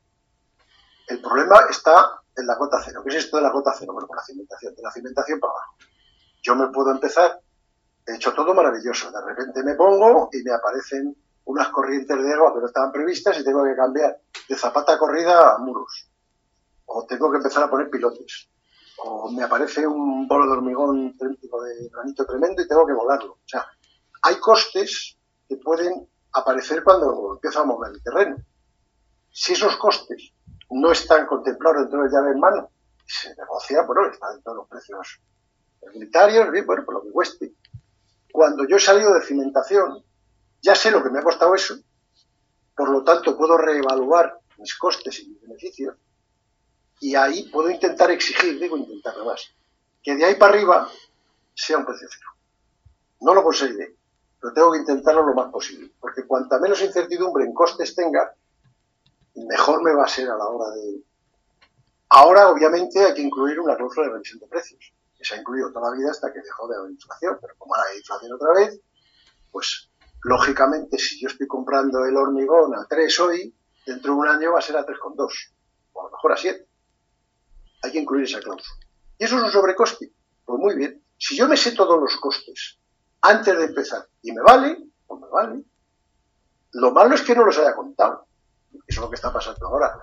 El 1.06 1.20
problema 1.20 1.62
está 1.70 2.20
en 2.36 2.46
la 2.46 2.56
cota 2.56 2.80
cero. 2.84 3.02
¿Qué 3.02 3.10
es 3.10 3.24
esto 3.24 3.36
de 3.38 3.42
la 3.42 3.52
cota 3.52 3.74
cero? 3.78 3.92
Bueno, 3.92 4.06
con 4.06 4.16
la 4.16 4.22
cimentación, 4.22 4.74
de 4.74 4.82
la 4.82 4.90
cimentación 4.92 5.40
para 5.40 5.52
abajo. 5.52 5.76
Yo 6.42 6.54
me 6.54 6.68
puedo 6.68 6.90
empezar, 6.90 7.40
he 8.08 8.14
hecho 8.16 8.32
todo 8.32 8.54
maravilloso, 8.54 9.10
de 9.10 9.20
repente 9.20 9.62
me 9.62 9.74
pongo 9.74 10.30
y 10.32 10.42
me 10.42 10.52
aparecen 10.52 11.14
unas 11.44 11.68
corrientes 11.68 12.22
de 12.22 12.32
agua 12.32 12.54
que 12.54 12.60
no 12.60 12.66
estaban 12.66 12.92
previstas 12.92 13.38
y 13.38 13.44
tengo 13.44 13.64
que 13.64 13.76
cambiar 13.76 14.20
de 14.48 14.56
zapata 14.56 14.98
corrida 14.98 15.54
a 15.54 15.58
muros. 15.58 16.08
O 16.86 17.04
tengo 17.04 17.30
que 17.30 17.36
empezar 17.36 17.64
a 17.64 17.70
poner 17.70 17.90
pilotes. 17.90 18.48
O 19.04 19.30
me 19.30 19.42
aparece 19.42 19.86
un 19.86 20.26
bolo 20.26 20.46
de 20.46 20.52
hormigón 20.52 21.16
de 21.16 21.88
granito 21.90 22.26
tremendo 22.26 22.62
y 22.62 22.68
tengo 22.68 22.86
que 22.86 22.92
volarlo. 22.92 23.32
O 23.32 23.46
sea, 23.48 23.66
hay 24.22 24.36
costes 24.36 25.16
que 25.48 25.56
pueden 25.56 26.08
aparecer 26.32 26.82
cuando 26.82 27.34
empieza 27.34 27.60
a 27.60 27.64
mover 27.64 27.92
el 27.92 28.02
terreno. 28.02 28.36
Si 29.30 29.52
esos 29.52 29.76
costes 29.76 30.32
no 30.70 30.90
están 30.92 31.26
contemplados 31.26 31.82
dentro 31.82 32.02
del 32.02 32.10
llave 32.10 32.32
en 32.32 32.40
mano, 32.40 32.70
se 33.06 33.34
negocia, 33.36 33.82
bueno, 33.82 34.06
está 34.06 34.32
dentro 34.32 34.52
de 34.52 34.56
los 34.58 34.68
precios 34.68 35.20
bien, 36.50 36.66
bueno, 36.66 36.84
por 36.84 36.94
lo 36.94 37.02
que 37.02 37.10
cueste. 37.10 37.52
Cuando 38.32 38.66
yo 38.66 38.76
he 38.76 38.80
salido 38.80 39.14
de 39.14 39.22
cimentación, 39.22 40.04
ya 40.60 40.74
sé 40.74 40.90
lo 40.90 41.02
que 41.02 41.10
me 41.10 41.18
ha 41.18 41.22
costado 41.22 41.54
eso, 41.54 41.76
por 42.76 42.90
lo 42.90 43.02
tanto 43.02 43.36
puedo 43.36 43.56
reevaluar 43.56 44.38
mis 44.58 44.76
costes 44.76 45.20
y 45.20 45.28
mis 45.28 45.40
beneficios, 45.40 45.96
y 47.00 47.14
ahí 47.14 47.48
puedo 47.50 47.70
intentar 47.70 48.10
exigir, 48.10 48.58
digo 48.58 48.76
intentar 48.76 49.16
más, 49.24 49.52
que 50.02 50.16
de 50.16 50.24
ahí 50.24 50.34
para 50.34 50.54
arriba 50.54 50.88
sea 51.54 51.78
un 51.78 51.84
precio 51.84 52.08
cero. 52.10 52.30
No 53.20 53.34
lo 53.34 53.42
conseguiré, 53.42 53.96
pero 54.40 54.52
tengo 54.52 54.72
que 54.72 54.78
intentarlo 54.78 55.24
lo 55.24 55.34
más 55.34 55.50
posible, 55.50 55.92
porque 56.00 56.26
cuanta 56.26 56.58
menos 56.58 56.80
incertidumbre 56.82 57.44
en 57.44 57.54
costes 57.54 57.94
tenga, 57.94 58.34
mejor 59.34 59.82
me 59.82 59.94
va 59.94 60.04
a 60.04 60.08
ser 60.08 60.28
a 60.28 60.36
la 60.36 60.46
hora 60.46 60.74
de... 60.74 61.02
Ahora, 62.10 62.48
obviamente, 62.48 63.04
hay 63.04 63.14
que 63.14 63.22
incluir 63.22 63.60
una 63.60 63.76
cláusula 63.76 64.06
de 64.06 64.12
revisión 64.14 64.40
de 64.40 64.46
precios, 64.46 64.92
que 65.18 65.24
se 65.24 65.34
ha 65.34 65.38
incluido 65.38 65.72
toda 65.72 65.90
la 65.90 65.96
vida 65.96 66.10
hasta 66.12 66.32
que 66.32 66.40
dejó 66.40 66.68
de 66.68 66.76
haber 66.76 66.92
inflación, 66.92 67.38
pero 67.40 67.54
como 67.58 67.74
ahora 67.74 67.90
hay 67.90 67.98
inflación 67.98 68.32
otra 68.32 68.52
vez, 68.54 68.80
pues 69.50 69.90
lógicamente 70.22 70.96
si 70.96 71.20
yo 71.20 71.28
estoy 71.28 71.48
comprando 71.48 72.04
el 72.04 72.16
hormigón 72.16 72.74
a 72.74 72.86
3 72.88 73.20
hoy, 73.20 73.54
dentro 73.84 74.14
de 74.14 74.18
un 74.20 74.28
año 74.28 74.52
va 74.52 74.60
a 74.60 74.62
ser 74.62 74.76
a 74.76 74.86
3,2, 74.86 75.52
o 75.92 76.00
a 76.00 76.04
lo 76.04 76.10
mejor 76.10 76.32
a 76.32 76.36
7. 76.36 76.68
Hay 77.82 77.92
que 77.92 77.98
incluir 77.98 78.24
esa 78.24 78.40
cláusula. 78.40 78.78
¿Y 79.18 79.24
eso 79.24 79.36
es 79.36 79.42
un 79.42 79.50
sobrecoste? 79.50 80.12
Pues 80.44 80.58
muy 80.58 80.76
bien. 80.76 81.02
Si 81.16 81.36
yo 81.36 81.48
me 81.48 81.56
sé 81.56 81.72
todos 81.72 82.00
los 82.00 82.16
costes 82.16 82.78
antes 83.20 83.58
de 83.58 83.64
empezar 83.64 84.06
y 84.22 84.32
me 84.32 84.42
vale, 84.42 84.78
pues 85.06 85.20
me 85.20 85.28
vale. 85.28 85.64
Lo 86.72 86.92
malo 86.92 87.14
es 87.14 87.22
que 87.22 87.34
no 87.34 87.44
los 87.44 87.58
haya 87.58 87.74
contado. 87.74 88.26
Eso 88.86 89.00
es 89.00 89.04
lo 89.04 89.08
que 89.08 89.16
está 89.16 89.32
pasando 89.32 89.66
ahora, 89.66 89.98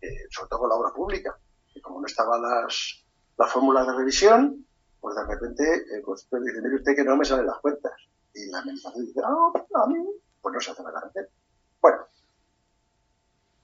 eh, 0.00 0.26
sobre 0.30 0.48
todo 0.48 0.60
con 0.60 0.68
la 0.70 0.74
obra 0.74 0.92
pública. 0.92 1.38
Que 1.72 1.80
como 1.80 2.00
no 2.00 2.06
estaban 2.06 2.42
las, 2.42 3.05
las 3.36 3.52
fórmulas 3.52 3.86
de 3.86 3.92
revisión, 3.92 4.66
pues 5.00 5.16
de 5.16 5.24
repente 5.24 5.86
el 5.94 6.02
concepto 6.02 6.40
dice, 6.40 6.60
mire 6.62 6.76
usted 6.76 6.96
que 6.96 7.04
no 7.04 7.16
me 7.16 7.24
salen 7.24 7.46
las 7.46 7.58
cuentas. 7.58 7.92
Y 8.34 8.46
la 8.50 8.58
administración 8.58 9.06
dice, 9.06 9.20
ah, 9.24 9.82
a 9.82 9.86
mí, 9.86 10.04
pues 10.40 10.52
no 10.52 10.60
se 10.60 10.70
hace 10.70 10.82
la 10.82 10.90
garantía. 10.90 11.28
Bueno, 11.80 12.06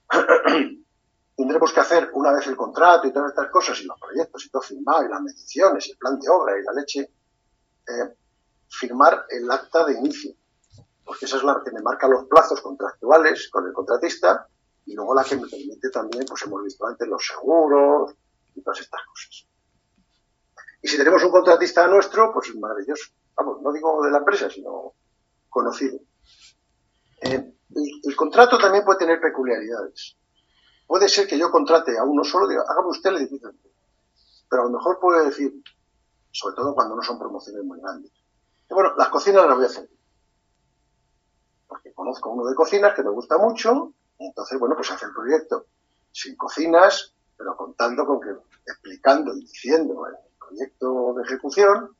tendremos 1.35 1.73
que 1.73 1.79
hacer 1.79 2.09
una 2.13 2.31
vez 2.31 2.47
el 2.47 2.55
contrato 2.55 3.07
y 3.07 3.11
todas 3.11 3.29
estas 3.29 3.49
cosas 3.49 3.79
y 3.81 3.85
los 3.85 3.99
proyectos 3.99 4.45
y 4.45 4.49
todo 4.49 4.61
firmado 4.61 5.05
y 5.05 5.09
las 5.09 5.21
mediciones 5.21 5.87
y 5.87 5.91
el 5.91 5.97
plan 5.97 6.19
de 6.19 6.29
obra 6.29 6.57
y 6.57 6.63
la 6.63 6.73
leche, 6.73 7.01
eh, 7.01 8.15
firmar 8.69 9.25
el 9.29 9.49
acta 9.51 9.85
de 9.85 9.93
inicio, 9.93 10.33
porque 11.03 11.25
esa 11.25 11.37
es 11.37 11.43
la 11.43 11.61
que 11.63 11.71
me 11.71 11.81
marca 11.81 12.07
los 12.07 12.25
plazos 12.25 12.61
contractuales 12.61 13.49
con 13.49 13.67
el 13.67 13.73
contratista 13.73 14.47
y 14.85 14.93
luego 14.93 15.13
la 15.13 15.23
que 15.23 15.35
me 15.35 15.47
permite 15.47 15.89
también, 15.89 16.25
pues 16.27 16.41
hemos 16.43 16.63
visto 16.63 16.85
antes 16.85 17.07
los 17.07 17.25
seguros 17.25 18.15
y 18.55 18.61
todas 18.61 18.81
estas 18.81 19.01
cosas. 19.05 19.47
Y 20.83 20.89
si 20.89 20.97
tenemos 20.97 21.23
un 21.23 21.31
contratista 21.31 21.87
nuestro, 21.87 22.33
pues 22.33 22.49
es 22.49 22.55
maravilloso. 22.57 23.13
Vamos, 23.37 23.61
no 23.61 23.71
digo 23.71 24.03
de 24.03 24.11
la 24.11 24.17
empresa, 24.17 24.49
sino 24.49 24.93
conocido. 25.47 25.97
Eh, 27.21 27.53
el 28.03 28.15
contrato 28.17 28.57
también 28.57 28.83
puede 28.83 28.99
tener 28.99 29.21
peculiaridades. 29.21 30.17
Puede 30.85 31.07
ser 31.07 31.25
que 31.25 31.39
yo 31.39 31.49
contrate 31.49 31.97
a 31.97 32.03
uno 32.03 32.25
solo, 32.25 32.49
diga, 32.49 32.65
hágame 32.67 32.89
usted 32.89 33.11
el 33.11 33.17
edificio 33.17 33.53
Pero 34.49 34.63
a 34.63 34.65
lo 34.65 34.71
mejor 34.71 34.99
puede 34.99 35.25
decir, 35.25 35.53
sobre 36.31 36.55
todo 36.55 36.75
cuando 36.75 36.97
no 36.97 37.01
son 37.01 37.17
promociones 37.17 37.63
muy 37.63 37.79
grandes. 37.79 38.11
bueno, 38.69 38.93
las 38.97 39.07
cocinas 39.07 39.47
las 39.47 39.55
voy 39.55 39.63
a 39.63 39.69
hacer. 39.69 39.89
Porque 41.65 41.93
conozco 41.93 42.29
uno 42.29 42.45
de 42.45 42.55
cocinas 42.55 42.93
que 42.93 43.03
me 43.03 43.09
gusta 43.09 43.37
mucho, 43.37 43.93
y 44.19 44.25
entonces, 44.25 44.59
bueno, 44.59 44.75
pues 44.75 44.91
hace 44.91 45.05
el 45.05 45.13
proyecto 45.13 45.65
sin 46.11 46.35
cocinas, 46.35 47.13
pero 47.37 47.55
contando 47.55 48.05
con 48.05 48.19
que, 48.19 48.35
explicando 48.65 49.33
y 49.33 49.39
diciendo 49.45 50.05
el 50.07 50.15
proyecto 50.53 51.13
de 51.15 51.23
ejecución, 51.23 51.95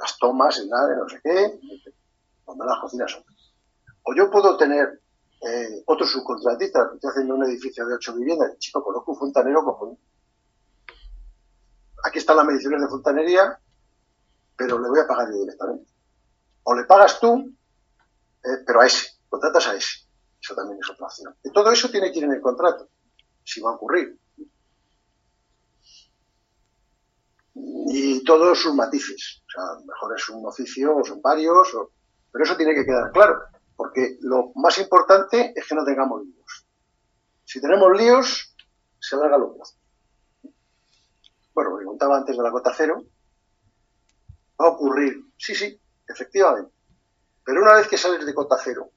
las 0.00 0.18
tomas 0.18 0.58
y 0.58 0.68
nada, 0.68 0.96
no 0.96 1.08
sé 1.08 1.20
qué, 1.22 1.60
donde 2.46 2.66
las 2.66 2.80
cocinas 2.80 3.10
son. 3.10 3.24
O 4.04 4.14
yo 4.14 4.30
puedo 4.30 4.56
tener 4.56 5.00
eh, 5.42 5.82
otro 5.86 6.06
subcontratista, 6.06 6.90
estoy 6.94 7.10
haciendo 7.10 7.34
un 7.34 7.44
edificio 7.44 7.86
de 7.86 7.94
ocho 7.94 8.14
viviendas, 8.14 8.58
chico, 8.58 8.82
conozco 8.82 9.12
un 9.12 9.18
fontanero 9.18 9.64
cojones. 9.64 9.98
Aquí 12.04 12.18
están 12.18 12.36
las 12.36 12.46
mediciones 12.46 12.80
de 12.80 12.88
fontanería, 12.88 13.58
pero 14.56 14.78
le 14.78 14.88
voy 14.88 15.00
a 15.00 15.06
pagar 15.06 15.28
yo 15.30 15.38
directamente. 15.40 15.90
O 16.64 16.74
le 16.74 16.84
pagas 16.84 17.18
tú, 17.20 17.52
eh, 18.44 18.62
pero 18.66 18.80
a 18.80 18.86
ese, 18.86 19.18
contratas 19.28 19.68
a 19.68 19.74
ese. 19.74 20.06
Eso 20.40 20.54
también 20.54 20.78
es 20.80 20.90
otra 20.90 21.06
opción. 21.06 21.34
Y 21.44 21.50
todo 21.50 21.70
eso 21.70 21.90
tiene 21.90 22.10
que 22.10 22.18
ir 22.18 22.24
en 22.24 22.32
el 22.32 22.40
contrato, 22.40 22.88
si 23.44 23.60
va 23.60 23.70
a 23.70 23.74
ocurrir. 23.74 24.18
Y 27.54 28.24
todos 28.24 28.58
sus 28.58 28.74
matices. 28.74 29.42
O 29.46 29.50
sea, 29.50 29.84
mejor 29.86 30.16
es 30.16 30.28
un 30.30 30.46
oficio 30.46 30.96
o 30.96 31.04
son 31.04 31.20
varios, 31.20 31.68
pero 32.30 32.44
eso 32.44 32.56
tiene 32.56 32.74
que 32.74 32.84
quedar 32.84 33.10
claro. 33.12 33.42
Porque 33.76 34.18
lo 34.20 34.52
más 34.54 34.78
importante 34.78 35.52
es 35.54 35.66
que 35.66 35.74
no 35.74 35.84
tengamos 35.84 36.22
líos. 36.24 36.66
Si 37.44 37.60
tenemos 37.60 37.96
líos, 37.96 38.54
se 38.98 39.16
alarga 39.16 39.38
los 39.38 39.56
plazos. 39.56 39.78
Bueno, 41.54 41.76
me 41.76 41.84
contaba 41.84 42.16
antes 42.16 42.36
de 42.36 42.42
la 42.42 42.50
cota 42.50 42.72
cero. 42.74 43.04
Va 44.60 44.66
a 44.66 44.70
ocurrir, 44.70 45.26
sí, 45.36 45.54
sí, 45.54 45.78
efectivamente. 46.08 46.72
Pero 47.44 47.62
una 47.62 47.74
vez 47.74 47.88
que 47.88 47.98
sales 47.98 48.24
de 48.24 48.34
cota 48.34 48.56
cero, 48.62 48.90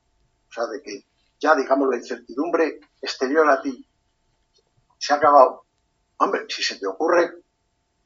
o 0.50 0.54
sea, 0.54 0.68
de 0.68 0.82
que 0.82 1.06
ya, 1.40 1.56
digamos, 1.56 1.90
la 1.90 1.98
incertidumbre 1.98 2.80
exterior 3.02 3.50
a 3.50 3.62
ti 3.62 3.88
se 4.98 5.14
ha 5.14 5.18
acabado, 5.18 5.66
hombre, 6.18 6.46
si 6.48 6.64
se 6.64 6.80
te 6.80 6.88
ocurre 6.88 7.44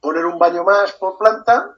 poner 0.00 0.24
un 0.24 0.38
baño 0.38 0.64
más 0.64 0.92
por 0.92 1.18
planta, 1.18 1.76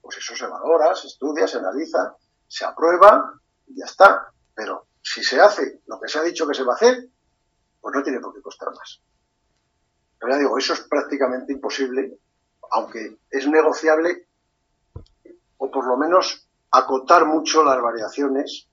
pues 0.00 0.18
eso 0.18 0.36
se 0.36 0.46
valora, 0.46 0.94
se 0.94 1.06
estudia, 1.06 1.46
se 1.46 1.58
analiza, 1.58 2.16
se 2.46 2.64
aprueba 2.64 3.40
y 3.66 3.78
ya 3.78 3.86
está. 3.86 4.32
Pero 4.54 4.86
si 5.02 5.22
se 5.22 5.40
hace 5.40 5.80
lo 5.86 6.00
que 6.00 6.08
se 6.08 6.18
ha 6.18 6.22
dicho 6.22 6.46
que 6.46 6.54
se 6.54 6.64
va 6.64 6.72
a 6.72 6.76
hacer, 6.76 7.08
pues 7.80 7.94
no 7.94 8.02
tiene 8.02 8.20
por 8.20 8.34
qué 8.34 8.42
costar 8.42 8.68
más. 8.74 9.00
Pero 10.18 10.32
ya 10.32 10.38
digo, 10.38 10.58
eso 10.58 10.72
es 10.72 10.80
prácticamente 10.80 11.52
imposible, 11.52 12.18
aunque 12.72 13.18
es 13.30 13.46
negociable, 13.46 14.26
o 15.58 15.70
por 15.70 15.86
lo 15.86 15.96
menos 15.96 16.48
acotar 16.70 17.26
mucho 17.26 17.62
las 17.62 17.80
variaciones. 17.80 18.68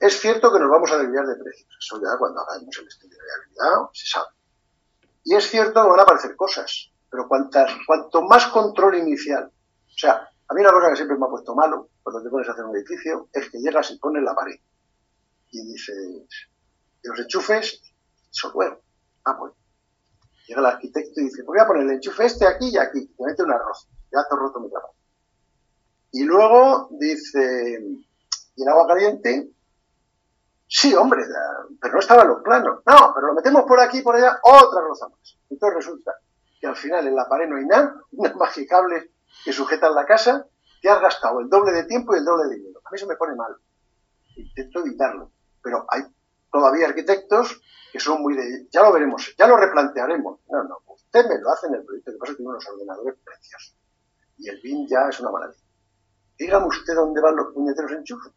Es 0.00 0.20
cierto 0.20 0.52
que 0.52 0.58
nos 0.58 0.70
vamos 0.70 0.90
a 0.92 0.98
desviar 0.98 1.26
de 1.26 1.36
precios, 1.36 1.76
eso 1.78 2.00
ya 2.00 2.16
cuando 2.18 2.40
hagamos 2.40 2.78
el 2.78 2.88
estudio 2.88 3.16
de 3.18 3.24
viabilidad 3.24 3.90
se 3.92 4.06
sabe. 4.06 4.28
Y 5.24 5.34
es 5.34 5.50
cierto 5.50 5.82
que 5.82 5.88
van 5.88 6.00
a 6.00 6.04
aparecer 6.04 6.34
cosas, 6.36 6.90
pero 7.10 7.28
cuanto 7.28 8.22
más 8.22 8.46
control 8.48 8.96
inicial, 8.96 9.44
o 9.46 9.98
sea, 9.98 10.28
a 10.48 10.54
mí 10.54 10.60
una 10.60 10.72
cosa 10.72 10.90
que 10.90 10.96
siempre 10.96 11.18
me 11.18 11.26
ha 11.26 11.30
puesto 11.30 11.54
malo, 11.54 11.90
cuando 12.02 12.22
te 12.22 12.30
pones 12.30 12.48
a 12.48 12.52
hacer 12.52 12.64
un 12.64 12.76
edificio, 12.76 13.28
es 13.32 13.50
que 13.50 13.58
llegas 13.58 13.90
y 13.90 13.98
pones 13.98 14.22
la 14.22 14.34
pared. 14.34 14.58
Y 15.50 15.72
dices, 15.72 15.96
los 17.02 17.18
enchufes, 17.18 17.82
software. 18.30 18.80
Ah, 19.24 19.36
pues. 19.38 19.52
Llega 20.46 20.60
el 20.60 20.66
arquitecto 20.66 21.20
y 21.20 21.24
dice, 21.24 21.42
voy 21.42 21.58
a 21.58 21.66
poner 21.66 21.82
el 21.82 21.90
enchufe 21.92 22.24
este 22.24 22.46
aquí 22.46 22.70
y 22.70 22.78
aquí. 22.78 23.06
Te 23.06 23.24
mete 23.24 23.42
un 23.42 23.52
arroz. 23.52 23.88
Ya 24.10 24.20
te 24.28 24.36
roto 24.36 24.60
mi 24.60 24.70
trabajo. 24.70 24.94
Y 26.12 26.24
luego 26.24 26.88
dice, 26.92 27.82
¿y 28.56 28.62
el 28.62 28.68
agua 28.68 28.86
caliente? 28.86 29.50
Sí, 30.66 30.94
hombre, 30.94 31.24
pero 31.80 31.94
no 31.94 32.00
estaba 32.00 32.24
los 32.24 32.42
planos. 32.42 32.80
No, 32.86 33.12
pero 33.14 33.26
lo 33.28 33.34
metemos 33.34 33.64
por 33.64 33.80
aquí 33.80 33.98
y 33.98 34.02
por 34.02 34.16
allá, 34.16 34.38
otra 34.42 34.80
roza 34.80 35.08
más. 35.08 35.36
Entonces 35.50 35.76
resulta 35.76 36.14
que 36.60 36.66
al 36.66 36.76
final 36.76 37.06
en 37.06 37.14
la 37.14 37.28
pared 37.28 37.48
no 37.48 37.56
hay 37.56 37.66
nada, 37.66 37.94
unas 38.12 38.34
magicables 38.36 39.10
que 39.44 39.52
sujetan 39.52 39.94
la 39.94 40.06
casa, 40.06 40.46
te 40.80 40.88
has 40.88 41.00
gastado 41.00 41.40
el 41.40 41.48
doble 41.48 41.72
de 41.72 41.84
tiempo 41.84 42.14
y 42.14 42.18
el 42.18 42.24
doble 42.24 42.48
de 42.48 42.56
dinero. 42.56 42.80
A 42.84 42.90
mí 42.90 42.96
eso 42.96 43.06
me 43.06 43.16
pone 43.16 43.34
mal. 43.34 43.56
Intento 44.36 44.80
evitarlo. 44.80 45.32
Pero 45.62 45.86
hay 45.88 46.02
todavía 46.50 46.86
arquitectos 46.86 47.60
que 47.92 47.98
son 48.00 48.22
muy 48.22 48.36
de, 48.36 48.68
ya 48.70 48.82
lo 48.82 48.92
veremos, 48.92 49.34
ya 49.36 49.46
lo 49.46 49.56
replantearemos. 49.56 50.40
No, 50.50 50.64
no, 50.64 50.78
usted 50.86 51.26
me 51.28 51.38
lo 51.38 51.50
hace 51.50 51.66
en 51.66 51.74
el 51.74 51.84
proyecto, 51.84 52.12
que 52.12 52.18
pasa 52.18 52.32
que 52.32 52.36
tiene 52.36 52.50
unos 52.50 52.68
ordenadores 52.68 53.14
preciosos. 53.24 53.76
Y 54.38 54.48
el 54.48 54.60
BIM 54.60 54.86
ya 54.86 55.08
es 55.08 55.18
una 55.20 55.30
maravilla. 55.30 55.64
Dígame 56.38 56.66
usted 56.66 56.94
dónde 56.94 57.20
van 57.20 57.36
los 57.36 57.52
puñeteros 57.52 57.90
enchufes. 57.92 58.32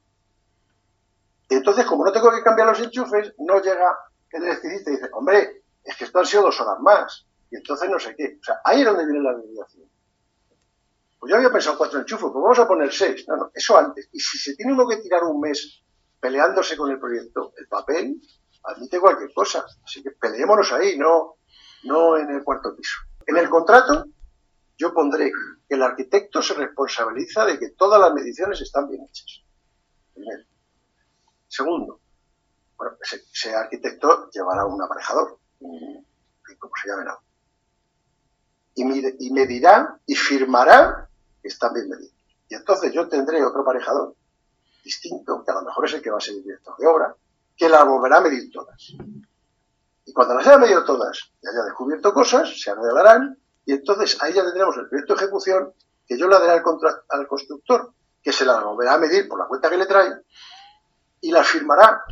Y 1.50 1.56
entonces, 1.56 1.86
como 1.86 2.06
no 2.06 2.12
tengo 2.12 2.32
que 2.32 2.42
cambiar 2.42 2.68
los 2.68 2.80
enchufes, 2.80 3.34
no 3.40 3.62
llega 3.62 3.98
el 4.32 4.44
electricista 4.44 4.90
y 4.90 4.96
dice, 4.96 5.10
hombre, 5.14 5.64
es 5.84 5.98
que 5.98 6.06
esto 6.06 6.20
han 6.20 6.26
sido 6.26 6.44
dos 6.44 6.60
horas 6.62 6.80
más. 6.80 7.28
Y 7.52 7.58
entonces 7.58 7.90
no 7.90 8.00
sé 8.00 8.16
qué. 8.16 8.38
O 8.40 8.44
sea, 8.44 8.62
ahí 8.64 8.80
es 8.80 8.86
donde 8.86 9.06
viene 9.06 9.22
la 9.22 9.36
desviación. 9.36 9.90
Pues 11.20 11.30
yo 11.30 11.38
había 11.38 11.52
pensado 11.52 11.78
cuatro 11.78 12.00
enchufes, 12.00 12.32
pues 12.32 12.42
vamos 12.42 12.58
a 12.58 12.68
poner 12.68 12.92
seis. 12.92 13.26
No, 13.28 13.36
no, 13.36 13.52
eso 13.54 13.78
antes. 13.78 14.10
Y 14.12 14.20
si 14.20 14.38
se 14.38 14.56
tiene 14.56 14.74
uno 14.74 14.88
que 14.88 14.98
tirar 14.98 15.24
un 15.24 15.40
mes 15.40 15.84
peleándose 16.20 16.76
con 16.78 16.90
el 16.90 17.00
proyecto, 17.00 17.54
el 17.58 17.68
papel 17.68 18.20
admite 18.64 19.00
cualquier 19.00 19.34
cosa. 19.34 19.66
Así 19.84 20.02
que 20.02 20.12
peleémonos 20.12 20.72
ahí, 20.74 20.98
no, 20.98 21.36
no 21.84 22.18
en 22.18 22.30
el 22.32 22.44
cuarto 22.44 22.76
piso. 22.76 22.98
En 23.28 23.38
el 23.38 23.50
contrato 23.50 24.06
yo 24.78 24.94
pondré 24.94 25.32
que 25.68 25.76
el 25.76 25.84
arquitecto 25.84 26.42
se 26.42 26.56
responsabiliza 26.56 27.46
de 27.46 27.60
que 27.60 27.70
todas 27.70 28.02
las 28.02 28.14
mediciones 28.14 28.60
están 28.62 28.90
bien 28.90 29.04
hechas. 29.04 29.44
Primero. 30.14 30.44
Segundo, 31.48 32.00
bueno, 32.78 32.98
ese, 33.00 33.54
arquitecto 33.54 34.30
llevará 34.32 34.66
un 34.66 34.82
aparejador, 34.82 35.38
como 35.60 36.74
se 36.82 36.90
llame 36.90 37.06
Y, 38.74 39.32
medirá 39.32 40.00
y 40.06 40.16
firmará 40.16 41.10
están 41.44 41.74
bien 41.74 41.90
medidos. 41.90 42.14
Y 42.48 42.56
entonces 42.56 42.92
yo 42.94 43.08
tendré 43.08 43.44
otro 43.44 43.62
aparejador 43.62 44.16
distinto, 44.84 45.44
que 45.44 45.52
a 45.52 45.56
lo 45.56 45.64
mejor 45.64 45.86
es 45.86 45.94
el 45.94 46.02
que 46.02 46.10
va 46.10 46.18
a 46.18 46.22
ser 46.22 46.36
el 46.36 46.44
director 46.44 46.76
de 46.78 46.88
obra, 46.88 47.16
que 47.56 47.70
la 47.70 47.84
volverá 47.84 48.18
a 48.18 48.22
medir 48.22 48.52
todas. 48.52 48.94
Y 50.06 50.14
cuando 50.14 50.34
las 50.36 50.48
haya 50.48 50.58
medido 50.58 50.84
todas 50.84 51.32
y 51.42 51.48
haya 51.48 51.64
descubierto 51.64 52.14
cosas, 52.14 52.60
se 52.60 52.72
arreglarán 52.72 53.38
y 53.66 53.74
entonces 53.74 54.18
ahí 54.22 54.34
ya 54.34 54.44
tendremos 54.44 54.76
el 54.78 54.90
proyecto 54.90 55.14
de 55.14 55.24
ejecución 55.24 55.74
que 56.08 56.18
yo 56.18 56.28
la 56.28 56.40
daré 56.40 56.54
al, 56.54 56.64
al 57.10 57.28
constructor, 57.28 57.94
que 58.22 58.32
se 58.32 58.46
la 58.46 58.60
volverá 58.64 58.96
a 58.96 58.98
medir 58.98 59.28
por 59.28 59.40
la 59.40 59.46
cuenta 59.46 59.70
que 59.70 59.78
le 59.78 59.86
trae, 59.86 60.14
y 61.22 61.32
la 61.32 61.44
firmará. 61.44 62.04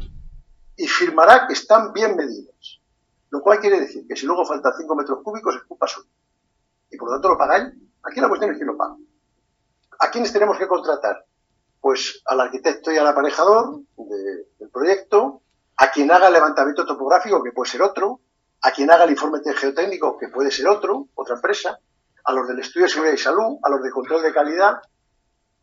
Y 0.78 0.88
firmará 0.88 1.48
que 1.48 1.54
están 1.54 1.92
bien 1.92 2.16
medidas. 2.16 2.80
Lo 3.32 3.42
cual 3.42 3.60
quiere 3.60 3.80
decir 3.82 4.08
que 4.08 4.16
si 4.16 4.26
luego 4.26 4.46
faltan 4.46 4.74
5 4.78 4.96
metros 4.96 5.20
cúbicos 5.24 5.56
es 5.56 5.64
culpa 5.64 5.88
suya. 5.88 6.08
Y 6.92 6.98
por 6.98 7.10
lo 7.10 7.16
tanto 7.16 7.30
lo 7.30 7.38
pagáis. 7.38 7.74
Aquí 8.04 8.20
la 8.20 8.28
cuestión 8.28 8.52
es 8.52 8.58
quién 8.58 8.68
lo 8.68 8.78
paga. 8.78 8.96
¿A 10.00 10.12
quiénes 10.12 10.32
tenemos 10.32 10.58
que 10.58 10.68
contratar? 10.68 11.26
Pues 11.82 12.22
al 12.26 12.40
arquitecto 12.40 12.92
y 12.92 12.98
al 12.98 13.08
aparejador 13.08 13.82
del 13.98 14.70
proyecto, 14.72 15.42
a 15.78 15.92
quien 15.92 16.12
haga 16.12 16.28
el 16.28 16.34
levantamiento 16.34 16.86
topográfico, 16.86 17.44
que 17.44 17.52
puede 17.52 17.72
ser 17.72 17.82
otro, 17.82 18.22
a 18.62 18.72
quien 18.72 18.92
haga 18.92 19.06
el 19.06 19.12
informe 19.12 19.40
geotécnico, 19.56 20.18
que 20.18 20.28
puede 20.28 20.52
ser 20.52 20.68
otro, 20.68 21.08
otra 21.16 21.36
empresa, 21.36 21.80
a 22.24 22.34
los 22.34 22.48
del 22.48 22.60
estudio 22.60 22.86
de 22.86 22.92
seguridad 22.92 23.14
y 23.14 23.18
salud, 23.18 23.58
a 23.64 23.70
los 23.70 23.82
de 23.82 23.92
control 23.92 24.22
de 24.22 24.34
calidad. 24.34 24.82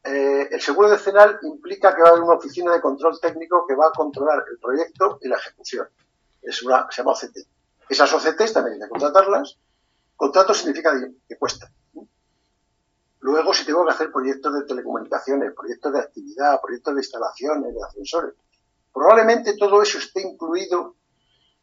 Eh, 0.02 0.48
el 0.50 0.60
seguro 0.60 0.88
decenal 0.88 1.38
implica 1.42 1.94
que 1.94 2.02
va 2.02 2.08
a 2.08 2.10
haber 2.12 2.22
una 2.22 2.34
oficina 2.34 2.72
de 2.72 2.80
control 2.80 3.18
técnico 3.20 3.66
que 3.66 3.74
va 3.74 3.88
a 3.88 3.92
controlar 3.92 4.44
el 4.50 4.58
proyecto 4.58 5.18
y 5.20 5.28
la 5.28 5.36
ejecución. 5.36 5.88
Es 6.42 6.62
una, 6.62 6.86
se 6.90 7.02
llama 7.02 7.12
OCT. 7.12 7.38
Esas 7.88 8.12
OCTs 8.12 8.52
también 8.52 8.74
hay 8.74 8.80
que 8.80 8.88
contratarlas. 8.88 9.58
Contrato 10.16 10.54
significa 10.54 10.92
que 11.28 11.36
cuesta. 11.36 11.70
Luego, 13.20 13.52
si 13.52 13.66
tengo 13.66 13.84
que 13.84 13.90
hacer 13.90 14.12
proyectos 14.12 14.54
de 14.54 14.64
telecomunicaciones, 14.64 15.52
proyectos 15.52 15.92
de 15.92 15.98
actividad, 16.00 16.60
proyectos 16.60 16.94
de 16.94 17.00
instalaciones, 17.00 17.74
de 17.74 17.84
ascensores, 17.84 18.34
probablemente 18.92 19.56
todo 19.56 19.82
eso 19.82 19.98
esté 19.98 20.22
incluido 20.22 20.94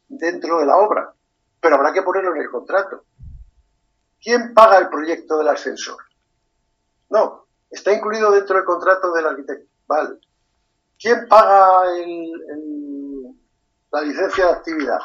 dentro 0.07 0.59
de 0.59 0.65
la 0.65 0.77
obra, 0.77 1.13
pero 1.59 1.75
habrá 1.75 1.93
que 1.93 2.01
ponerlo 2.01 2.35
en 2.35 2.41
el 2.41 2.49
contrato. 2.49 3.05
¿Quién 4.21 4.53
paga 4.53 4.77
el 4.77 4.89
proyecto 4.89 5.37
del 5.37 5.47
ascensor? 5.47 6.03
No, 7.09 7.47
está 7.69 7.91
incluido 7.93 8.31
dentro 8.31 8.57
del 8.57 8.65
contrato 8.65 9.13
del 9.13 9.25
arquitecto. 9.25 9.71
Vale. 9.87 10.19
¿Quién 10.99 11.27
paga 11.27 11.85
la 13.91 14.01
licencia 14.01 14.45
de 14.45 14.51
actividad? 14.51 14.99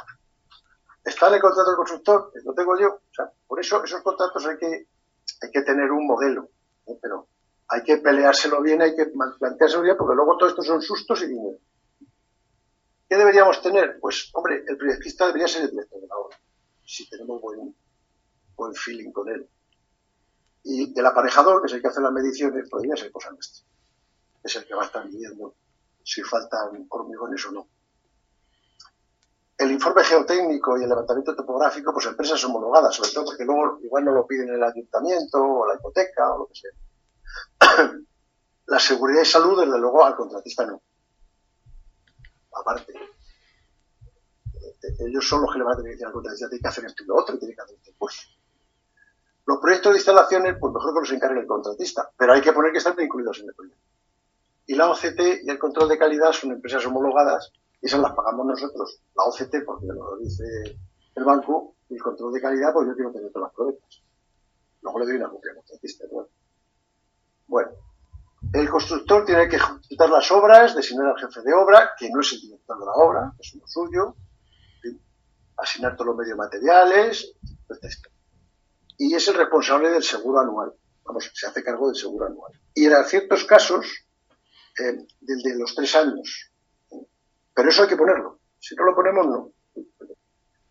¿Está 1.09 1.29
en 1.29 1.35
el 1.35 1.41
contrato 1.41 1.71
del 1.71 1.77
constructor? 1.77 2.33
Lo 2.45 2.53
tengo 2.53 2.79
yo. 2.79 2.89
O 2.89 3.15
sea, 3.15 3.33
por 3.47 3.59
eso 3.59 3.83
esos 3.83 4.03
contratos 4.03 4.45
hay 4.45 4.59
que 4.59 4.89
hay 5.41 5.51
que 5.51 5.63
tener 5.63 5.91
un 5.91 6.07
modelo, 6.07 6.51
¿eh? 6.87 6.99
pero 7.01 7.29
hay 7.69 7.83
que 7.83 7.97
peleárselo 7.97 8.61
bien, 8.61 8.83
hay 8.83 8.95
que 8.95 9.07
planteárselo 9.07 9.83
bien, 9.83 9.97
porque 9.97 10.15
luego 10.15 10.37
todo 10.37 10.51
esto 10.51 10.63
son 10.63 10.83
sustos 10.83 11.23
y 11.23 11.29
dinero. 11.29 11.59
¿Qué 13.09 13.17
deberíamos 13.17 13.63
tener? 13.63 13.99
Pues, 14.01 14.31
hombre, 14.35 14.65
el 14.67 14.77
proyectista 14.77 15.27
debería 15.27 15.49
ser 15.49 15.63
el 15.63 15.71
director 15.71 16.01
de 16.01 16.07
la 16.09 16.17
obra, 16.17 16.37
si 16.85 17.09
tenemos 17.09 17.41
buen, 17.41 17.75
buen 18.55 18.75
feeling 18.75 19.11
con 19.11 19.29
él. 19.31 19.49
Y 20.65 20.99
el 20.99 21.07
aparejador, 21.07 21.63
que 21.63 21.69
es 21.69 21.73
el 21.73 21.81
que 21.81 21.89
hace 21.89 22.03
las 22.03 22.13
mediciones, 22.13 22.69
podría 22.69 22.97
ser 22.97 23.11
cosa 23.13 23.31
nuestra. 23.31 23.67
Es 24.43 24.57
el 24.57 24.67
que 24.67 24.75
va 24.75 24.83
a 24.83 24.87
estar 24.87 25.07
midiendo 25.07 25.55
si 26.03 26.23
faltan 26.23 26.87
hormigones 26.91 27.47
o 27.47 27.53
no 27.53 27.69
el 29.59 29.73
informe 29.73 30.05
geotécnico 30.05 30.79
y 30.79 30.85
el 30.85 30.89
levantamiento 30.89 31.35
topográfico, 31.35 31.93
pues 31.93 32.07
empresas 32.07 32.43
homologadas, 32.45 32.95
sobre 32.95 33.11
todo 33.11 33.25
porque 33.25 33.45
luego 33.45 33.81
igual 33.83 34.05
no 34.05 34.13
lo 34.13 34.25
piden 34.25 34.51
el 34.51 34.63
ayuntamiento 34.63 35.43
o 35.43 35.67
la 35.67 35.75
hipoteca 35.75 36.33
o 36.33 36.39
lo 36.39 36.47
que 36.47 36.55
sea. 36.55 36.71
la 38.67 38.79
seguridad 38.79 39.23
y 39.23 39.27
salud, 39.27 39.61
desde 39.61 39.79
luego, 39.79 40.05
al 40.05 40.15
contratista 40.15 40.65
no. 40.65 40.81
Aparte, 42.53 42.95
ellos 45.01 45.29
son 45.29 45.43
los 45.43 45.53
que 45.53 45.59
le 45.59 45.65
van 45.65 45.75
a 45.75 45.77
tener 45.77 45.91
que 45.91 45.95
decir 45.95 46.07
al 46.07 46.13
contratista, 46.13 46.49
tiene 46.49 46.63
que 46.63 46.69
hacer 46.69 46.85
esto 46.85 47.03
y 47.03 47.07
lo 47.07 47.17
otro, 47.17 47.37
tiene 47.37 47.55
que 47.55 47.61
hacer 47.61 47.77
este 47.77 47.95
curso. 47.95 48.23
Los 49.45 49.59
proyectos 49.59 49.93
de 49.93 49.99
instalaciones, 49.99 50.57
pues 50.61 50.73
mejor 50.73 50.95
que 50.95 51.01
los 51.01 51.13
encargue 51.13 51.41
el 51.41 51.47
contratista, 51.49 52.09
pero 52.17 52.33
hay 52.33 52.41
que 52.41 52.53
poner 52.53 52.71
que 52.71 52.79
están 52.79 53.01
incluidos 53.01 53.41
en 53.41 53.49
el 53.49 53.55
proyecto. 53.55 53.83
Y 54.67 54.75
la 54.77 54.89
OCT 54.91 55.43
y 55.43 55.51
el 55.51 55.59
control 55.59 55.89
de 55.89 55.99
calidad 55.99 56.31
son 56.33 56.53
empresas 56.53 56.87
homologadas 56.87 57.53
esas 57.81 58.01
las 58.01 58.13
pagamos 58.13 58.47
nosotros, 58.47 59.03
la 59.15 59.25
OCT, 59.25 59.65
porque 59.65 59.87
lo 59.87 60.17
dice 60.19 60.45
el 61.15 61.25
banco, 61.25 61.77
y 61.89 61.95
el 61.95 62.03
control 62.03 62.33
de 62.33 62.41
calidad, 62.41 62.73
pues 62.73 62.89
yo 62.89 62.95
quiero 62.95 63.13
tener 63.13 63.33
todas 63.33 63.49
las 63.49 63.55
pruebas. 63.55 64.03
Luego 64.83 64.99
le 64.99 65.07
doy 65.07 65.17
una 65.17 65.31
copia 65.31 65.55
contratista. 65.55 66.05
Bueno. 66.11 66.29
bueno, 67.47 67.71
el 68.53 68.69
constructor 68.69 69.25
tiene 69.25 69.49
que 69.49 69.57
ejecutar 69.57 70.11
las 70.11 70.31
obras, 70.31 70.75
designar 70.75 71.09
al 71.09 71.19
jefe 71.19 71.43
de 71.43 71.55
obra, 71.55 71.91
que 71.99 72.11
no 72.11 72.21
es 72.21 72.33
el 72.33 72.41
director 72.41 72.79
de 72.79 72.85
la 72.85 72.93
obra, 72.93 73.33
es 73.39 73.55
uno 73.55 73.67
suyo, 73.67 74.17
asignar 75.57 75.97
todos 75.97 76.09
los 76.09 76.17
medios 76.17 76.37
materiales, 76.37 77.35
etc. 77.69 78.09
Y 78.99 79.15
es 79.15 79.27
el 79.29 79.35
responsable 79.35 79.91
del 79.91 80.03
seguro 80.03 80.41
anual. 80.41 80.73
Vamos, 81.05 81.31
se 81.33 81.47
hace 81.47 81.63
cargo 81.63 81.89
del 81.89 81.97
seguro 81.97 82.27
anual. 82.27 82.53
Y 82.75 82.87
en 82.87 83.05
ciertos 83.05 83.45
casos, 83.45 83.87
eh, 84.79 85.07
del 85.21 85.43
de 85.43 85.59
los 85.59 85.75
tres 85.75 85.95
años 85.97 86.48
pero 87.59 87.71
eso 87.71 87.83
hay 87.83 87.89
que 87.89 87.97
ponerlo. 87.97 88.39
Si 88.61 88.77
no 88.77 88.85
lo 88.85 88.95
ponemos, 88.95 89.27
no. 89.27 89.51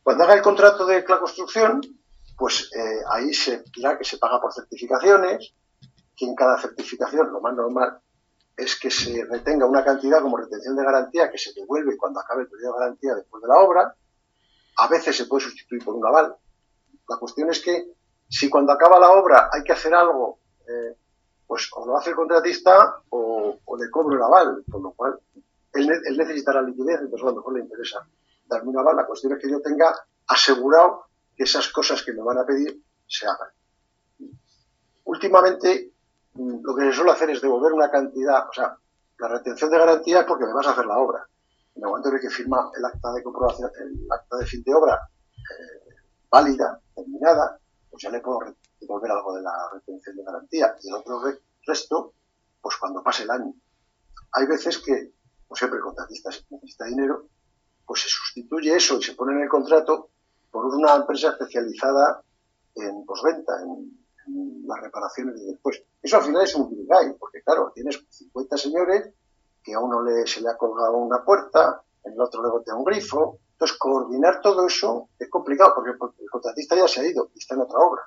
Cuando 0.02 0.24
haga 0.24 0.36
el 0.36 0.42
contrato 0.42 0.86
de 0.86 1.04
la 1.06 1.20
construcción, 1.20 1.82
pues 2.38 2.72
eh, 2.74 3.02
ahí 3.10 3.34
se 3.34 3.62
dirá 3.76 3.98
que 3.98 4.06
se 4.06 4.18
paga 4.18 4.40
por 4.40 4.54
certificaciones, 4.54 5.54
que 6.16 6.24
en 6.24 6.34
cada 6.34 6.58
certificación 6.58 7.30
lo 7.34 7.42
más 7.42 7.54
normal 7.56 8.00
es 8.56 8.80
que 8.80 8.90
se 8.90 9.26
retenga 9.26 9.66
una 9.66 9.84
cantidad 9.84 10.22
como 10.22 10.38
retención 10.38 10.78
de 10.78 10.86
garantía 10.86 11.30
que 11.30 11.38
se 11.38 11.52
devuelve 11.54 11.98
cuando 11.98 12.22
acabe 12.22 12.44
el 12.44 12.48
periodo 12.48 12.76
de 12.76 12.80
garantía 12.80 13.16
después 13.16 13.44
de 13.44 13.50
la 13.50 13.60
obra. 13.60 13.94
A 14.78 14.88
veces 14.88 15.18
se 15.18 15.26
puede 15.26 15.44
sustituir 15.44 15.84
por 15.84 15.94
un 15.94 16.08
aval. 16.08 16.38
La 17.10 17.18
cuestión 17.18 17.50
es 17.50 17.60
que 17.60 17.96
si 18.30 18.50
cuando 18.50 18.72
acaba 18.72 18.98
la 18.98 19.12
obra 19.12 19.50
hay 19.52 19.62
que 19.62 19.74
hacer 19.74 19.94
algo, 19.94 20.40
eh, 20.66 20.96
pues 21.46 21.70
o 21.76 21.86
lo 21.86 21.98
hace 21.98 22.12
el 22.12 22.16
contratista 22.16 23.02
o, 23.10 23.60
o 23.66 23.78
le 23.78 23.92
cobro 23.92 24.16
el 24.16 24.24
aval, 24.24 24.64
con 24.72 24.84
lo 24.84 24.94
cual 24.94 25.20
él, 25.80 26.18
necesitará 26.18 26.62
liquidez, 26.62 27.00
entonces 27.02 27.24
a 27.24 27.30
lo 27.32 27.36
mejor 27.38 27.54
le 27.56 27.64
interesa 27.64 28.08
darme 28.46 28.70
una 28.70 28.84
bala. 28.84 29.02
La 29.02 29.08
cuestión 29.08 29.34
es 29.34 29.40
que 29.40 29.50
yo 29.50 29.62
tenga 29.62 29.94
asegurado 30.28 31.06
que 31.36 31.44
esas 31.44 31.70
cosas 31.70 32.04
que 32.04 32.14
me 32.14 32.24
van 32.24 32.38
a 32.38 32.46
pedir 32.46 32.82
se 33.08 33.26
hagan. 33.26 33.50
Últimamente, 35.06 35.94
mm, 36.34 36.60
lo 36.64 36.76
que 36.76 36.84
se 36.86 36.94
suele 36.94 37.12
hacer 37.12 37.30
es 37.30 37.42
devolver 37.42 37.74
una 37.74 37.90
cantidad, 37.90 38.48
o 38.50 38.54
sea, 38.54 38.78
la 39.20 39.28
retención 39.28 39.70
de 39.72 39.80
garantía 39.80 40.22
es 40.22 40.26
porque 40.26 40.46
me 40.46 40.54
vas 40.54 40.68
a 40.68 40.72
hacer 40.72 40.86
la 40.86 40.98
obra. 40.98 41.28
En 41.76 41.84
el 41.86 42.20
que 42.20 42.30
firma 42.30 42.72
el 42.76 42.86
acta 42.86 43.14
de 43.14 43.24
comprobación, 43.24 43.70
el 43.80 44.08
acta 44.12 44.38
de 44.38 44.46
fin 44.46 44.64
de 44.64 44.74
obra 44.74 45.00
eh, 45.36 45.96
válida, 46.30 46.82
terminada, 46.96 47.60
pues 47.90 48.02
ya 48.02 48.10
le 48.10 48.20
puedo 48.20 48.40
devolver 48.80 49.12
algo 49.12 49.36
de 49.36 49.44
la 49.44 49.70
retención 49.74 50.16
de 50.16 50.24
garantía. 50.24 50.76
Y 50.82 50.90
el 50.90 50.96
otro 50.96 51.22
resto, 51.66 52.14
pues 52.62 52.78
cuando 52.78 53.04
pase 53.04 53.24
el 53.24 53.32
año. 53.32 53.54
Hay 54.34 54.48
veces 54.48 54.80
que 54.80 55.14
pues 55.48 55.60
siempre 55.60 55.78
el 55.78 55.84
contratista 55.84 56.30
necesita 56.50 56.86
dinero, 56.86 57.28
pues 57.86 58.02
se 58.02 58.10
sustituye 58.10 58.76
eso 58.76 58.98
y 58.98 59.04
se 59.04 59.14
pone 59.14 59.34
en 59.34 59.44
el 59.44 59.50
contrato 59.50 60.10
por 60.52 60.66
una 60.66 60.96
empresa 60.96 61.30
especializada 61.30 62.22
en 62.76 63.06
posventa, 63.06 63.62
en, 63.62 64.06
las 64.68 64.82
reparaciones 64.82 65.40
de 65.40 65.52
después. 65.54 65.82
Eso 66.02 66.18
al 66.18 66.24
final 66.24 66.44
es 66.44 66.54
un 66.54 66.86
gay, 66.86 67.14
porque 67.18 67.42
claro, 67.42 67.72
tienes 67.74 68.06
50 68.10 68.58
señores 68.58 69.14
que 69.64 69.74
a 69.74 69.80
uno 69.80 70.04
le, 70.04 70.28
se 70.28 70.42
le 70.42 70.50
ha 70.50 70.58
colgado 70.58 70.98
una 70.98 71.24
puerta, 71.24 71.82
en 72.04 72.12
el 72.12 72.20
otro 72.20 72.44
le 72.44 72.50
botea 72.50 72.76
un 72.76 72.84
grifo. 72.84 73.40
Entonces, 73.54 73.78
coordinar 73.78 74.42
todo 74.42 74.68
eso 74.68 75.08
es 75.18 75.30
complicado, 75.30 75.72
porque 75.74 75.92
el 75.92 76.30
contratista 76.30 76.76
ya 76.76 76.90
se 76.90 77.00
ha 77.00 77.08
ido 77.08 77.32
y 77.34 77.40
está 77.40 77.56
en 77.56 77.62
otra 77.62 77.80
obra. 77.80 78.02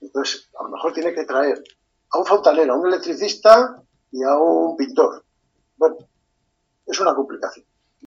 Entonces, 0.00 0.48
a 0.58 0.62
lo 0.62 0.70
mejor 0.70 0.92
tiene 0.92 1.12
que 1.12 1.24
traer 1.24 1.62
a 2.10 2.18
un 2.18 2.24
fontanero, 2.24 2.74
a 2.74 2.78
un 2.78 2.86
electricista 2.86 3.82
y 4.12 4.22
a 4.22 4.36
un 4.36 4.76
pintor. 4.76 5.24
Bueno, 5.76 5.96
es 6.86 7.00
una 7.00 7.14
complicación. 7.14 7.66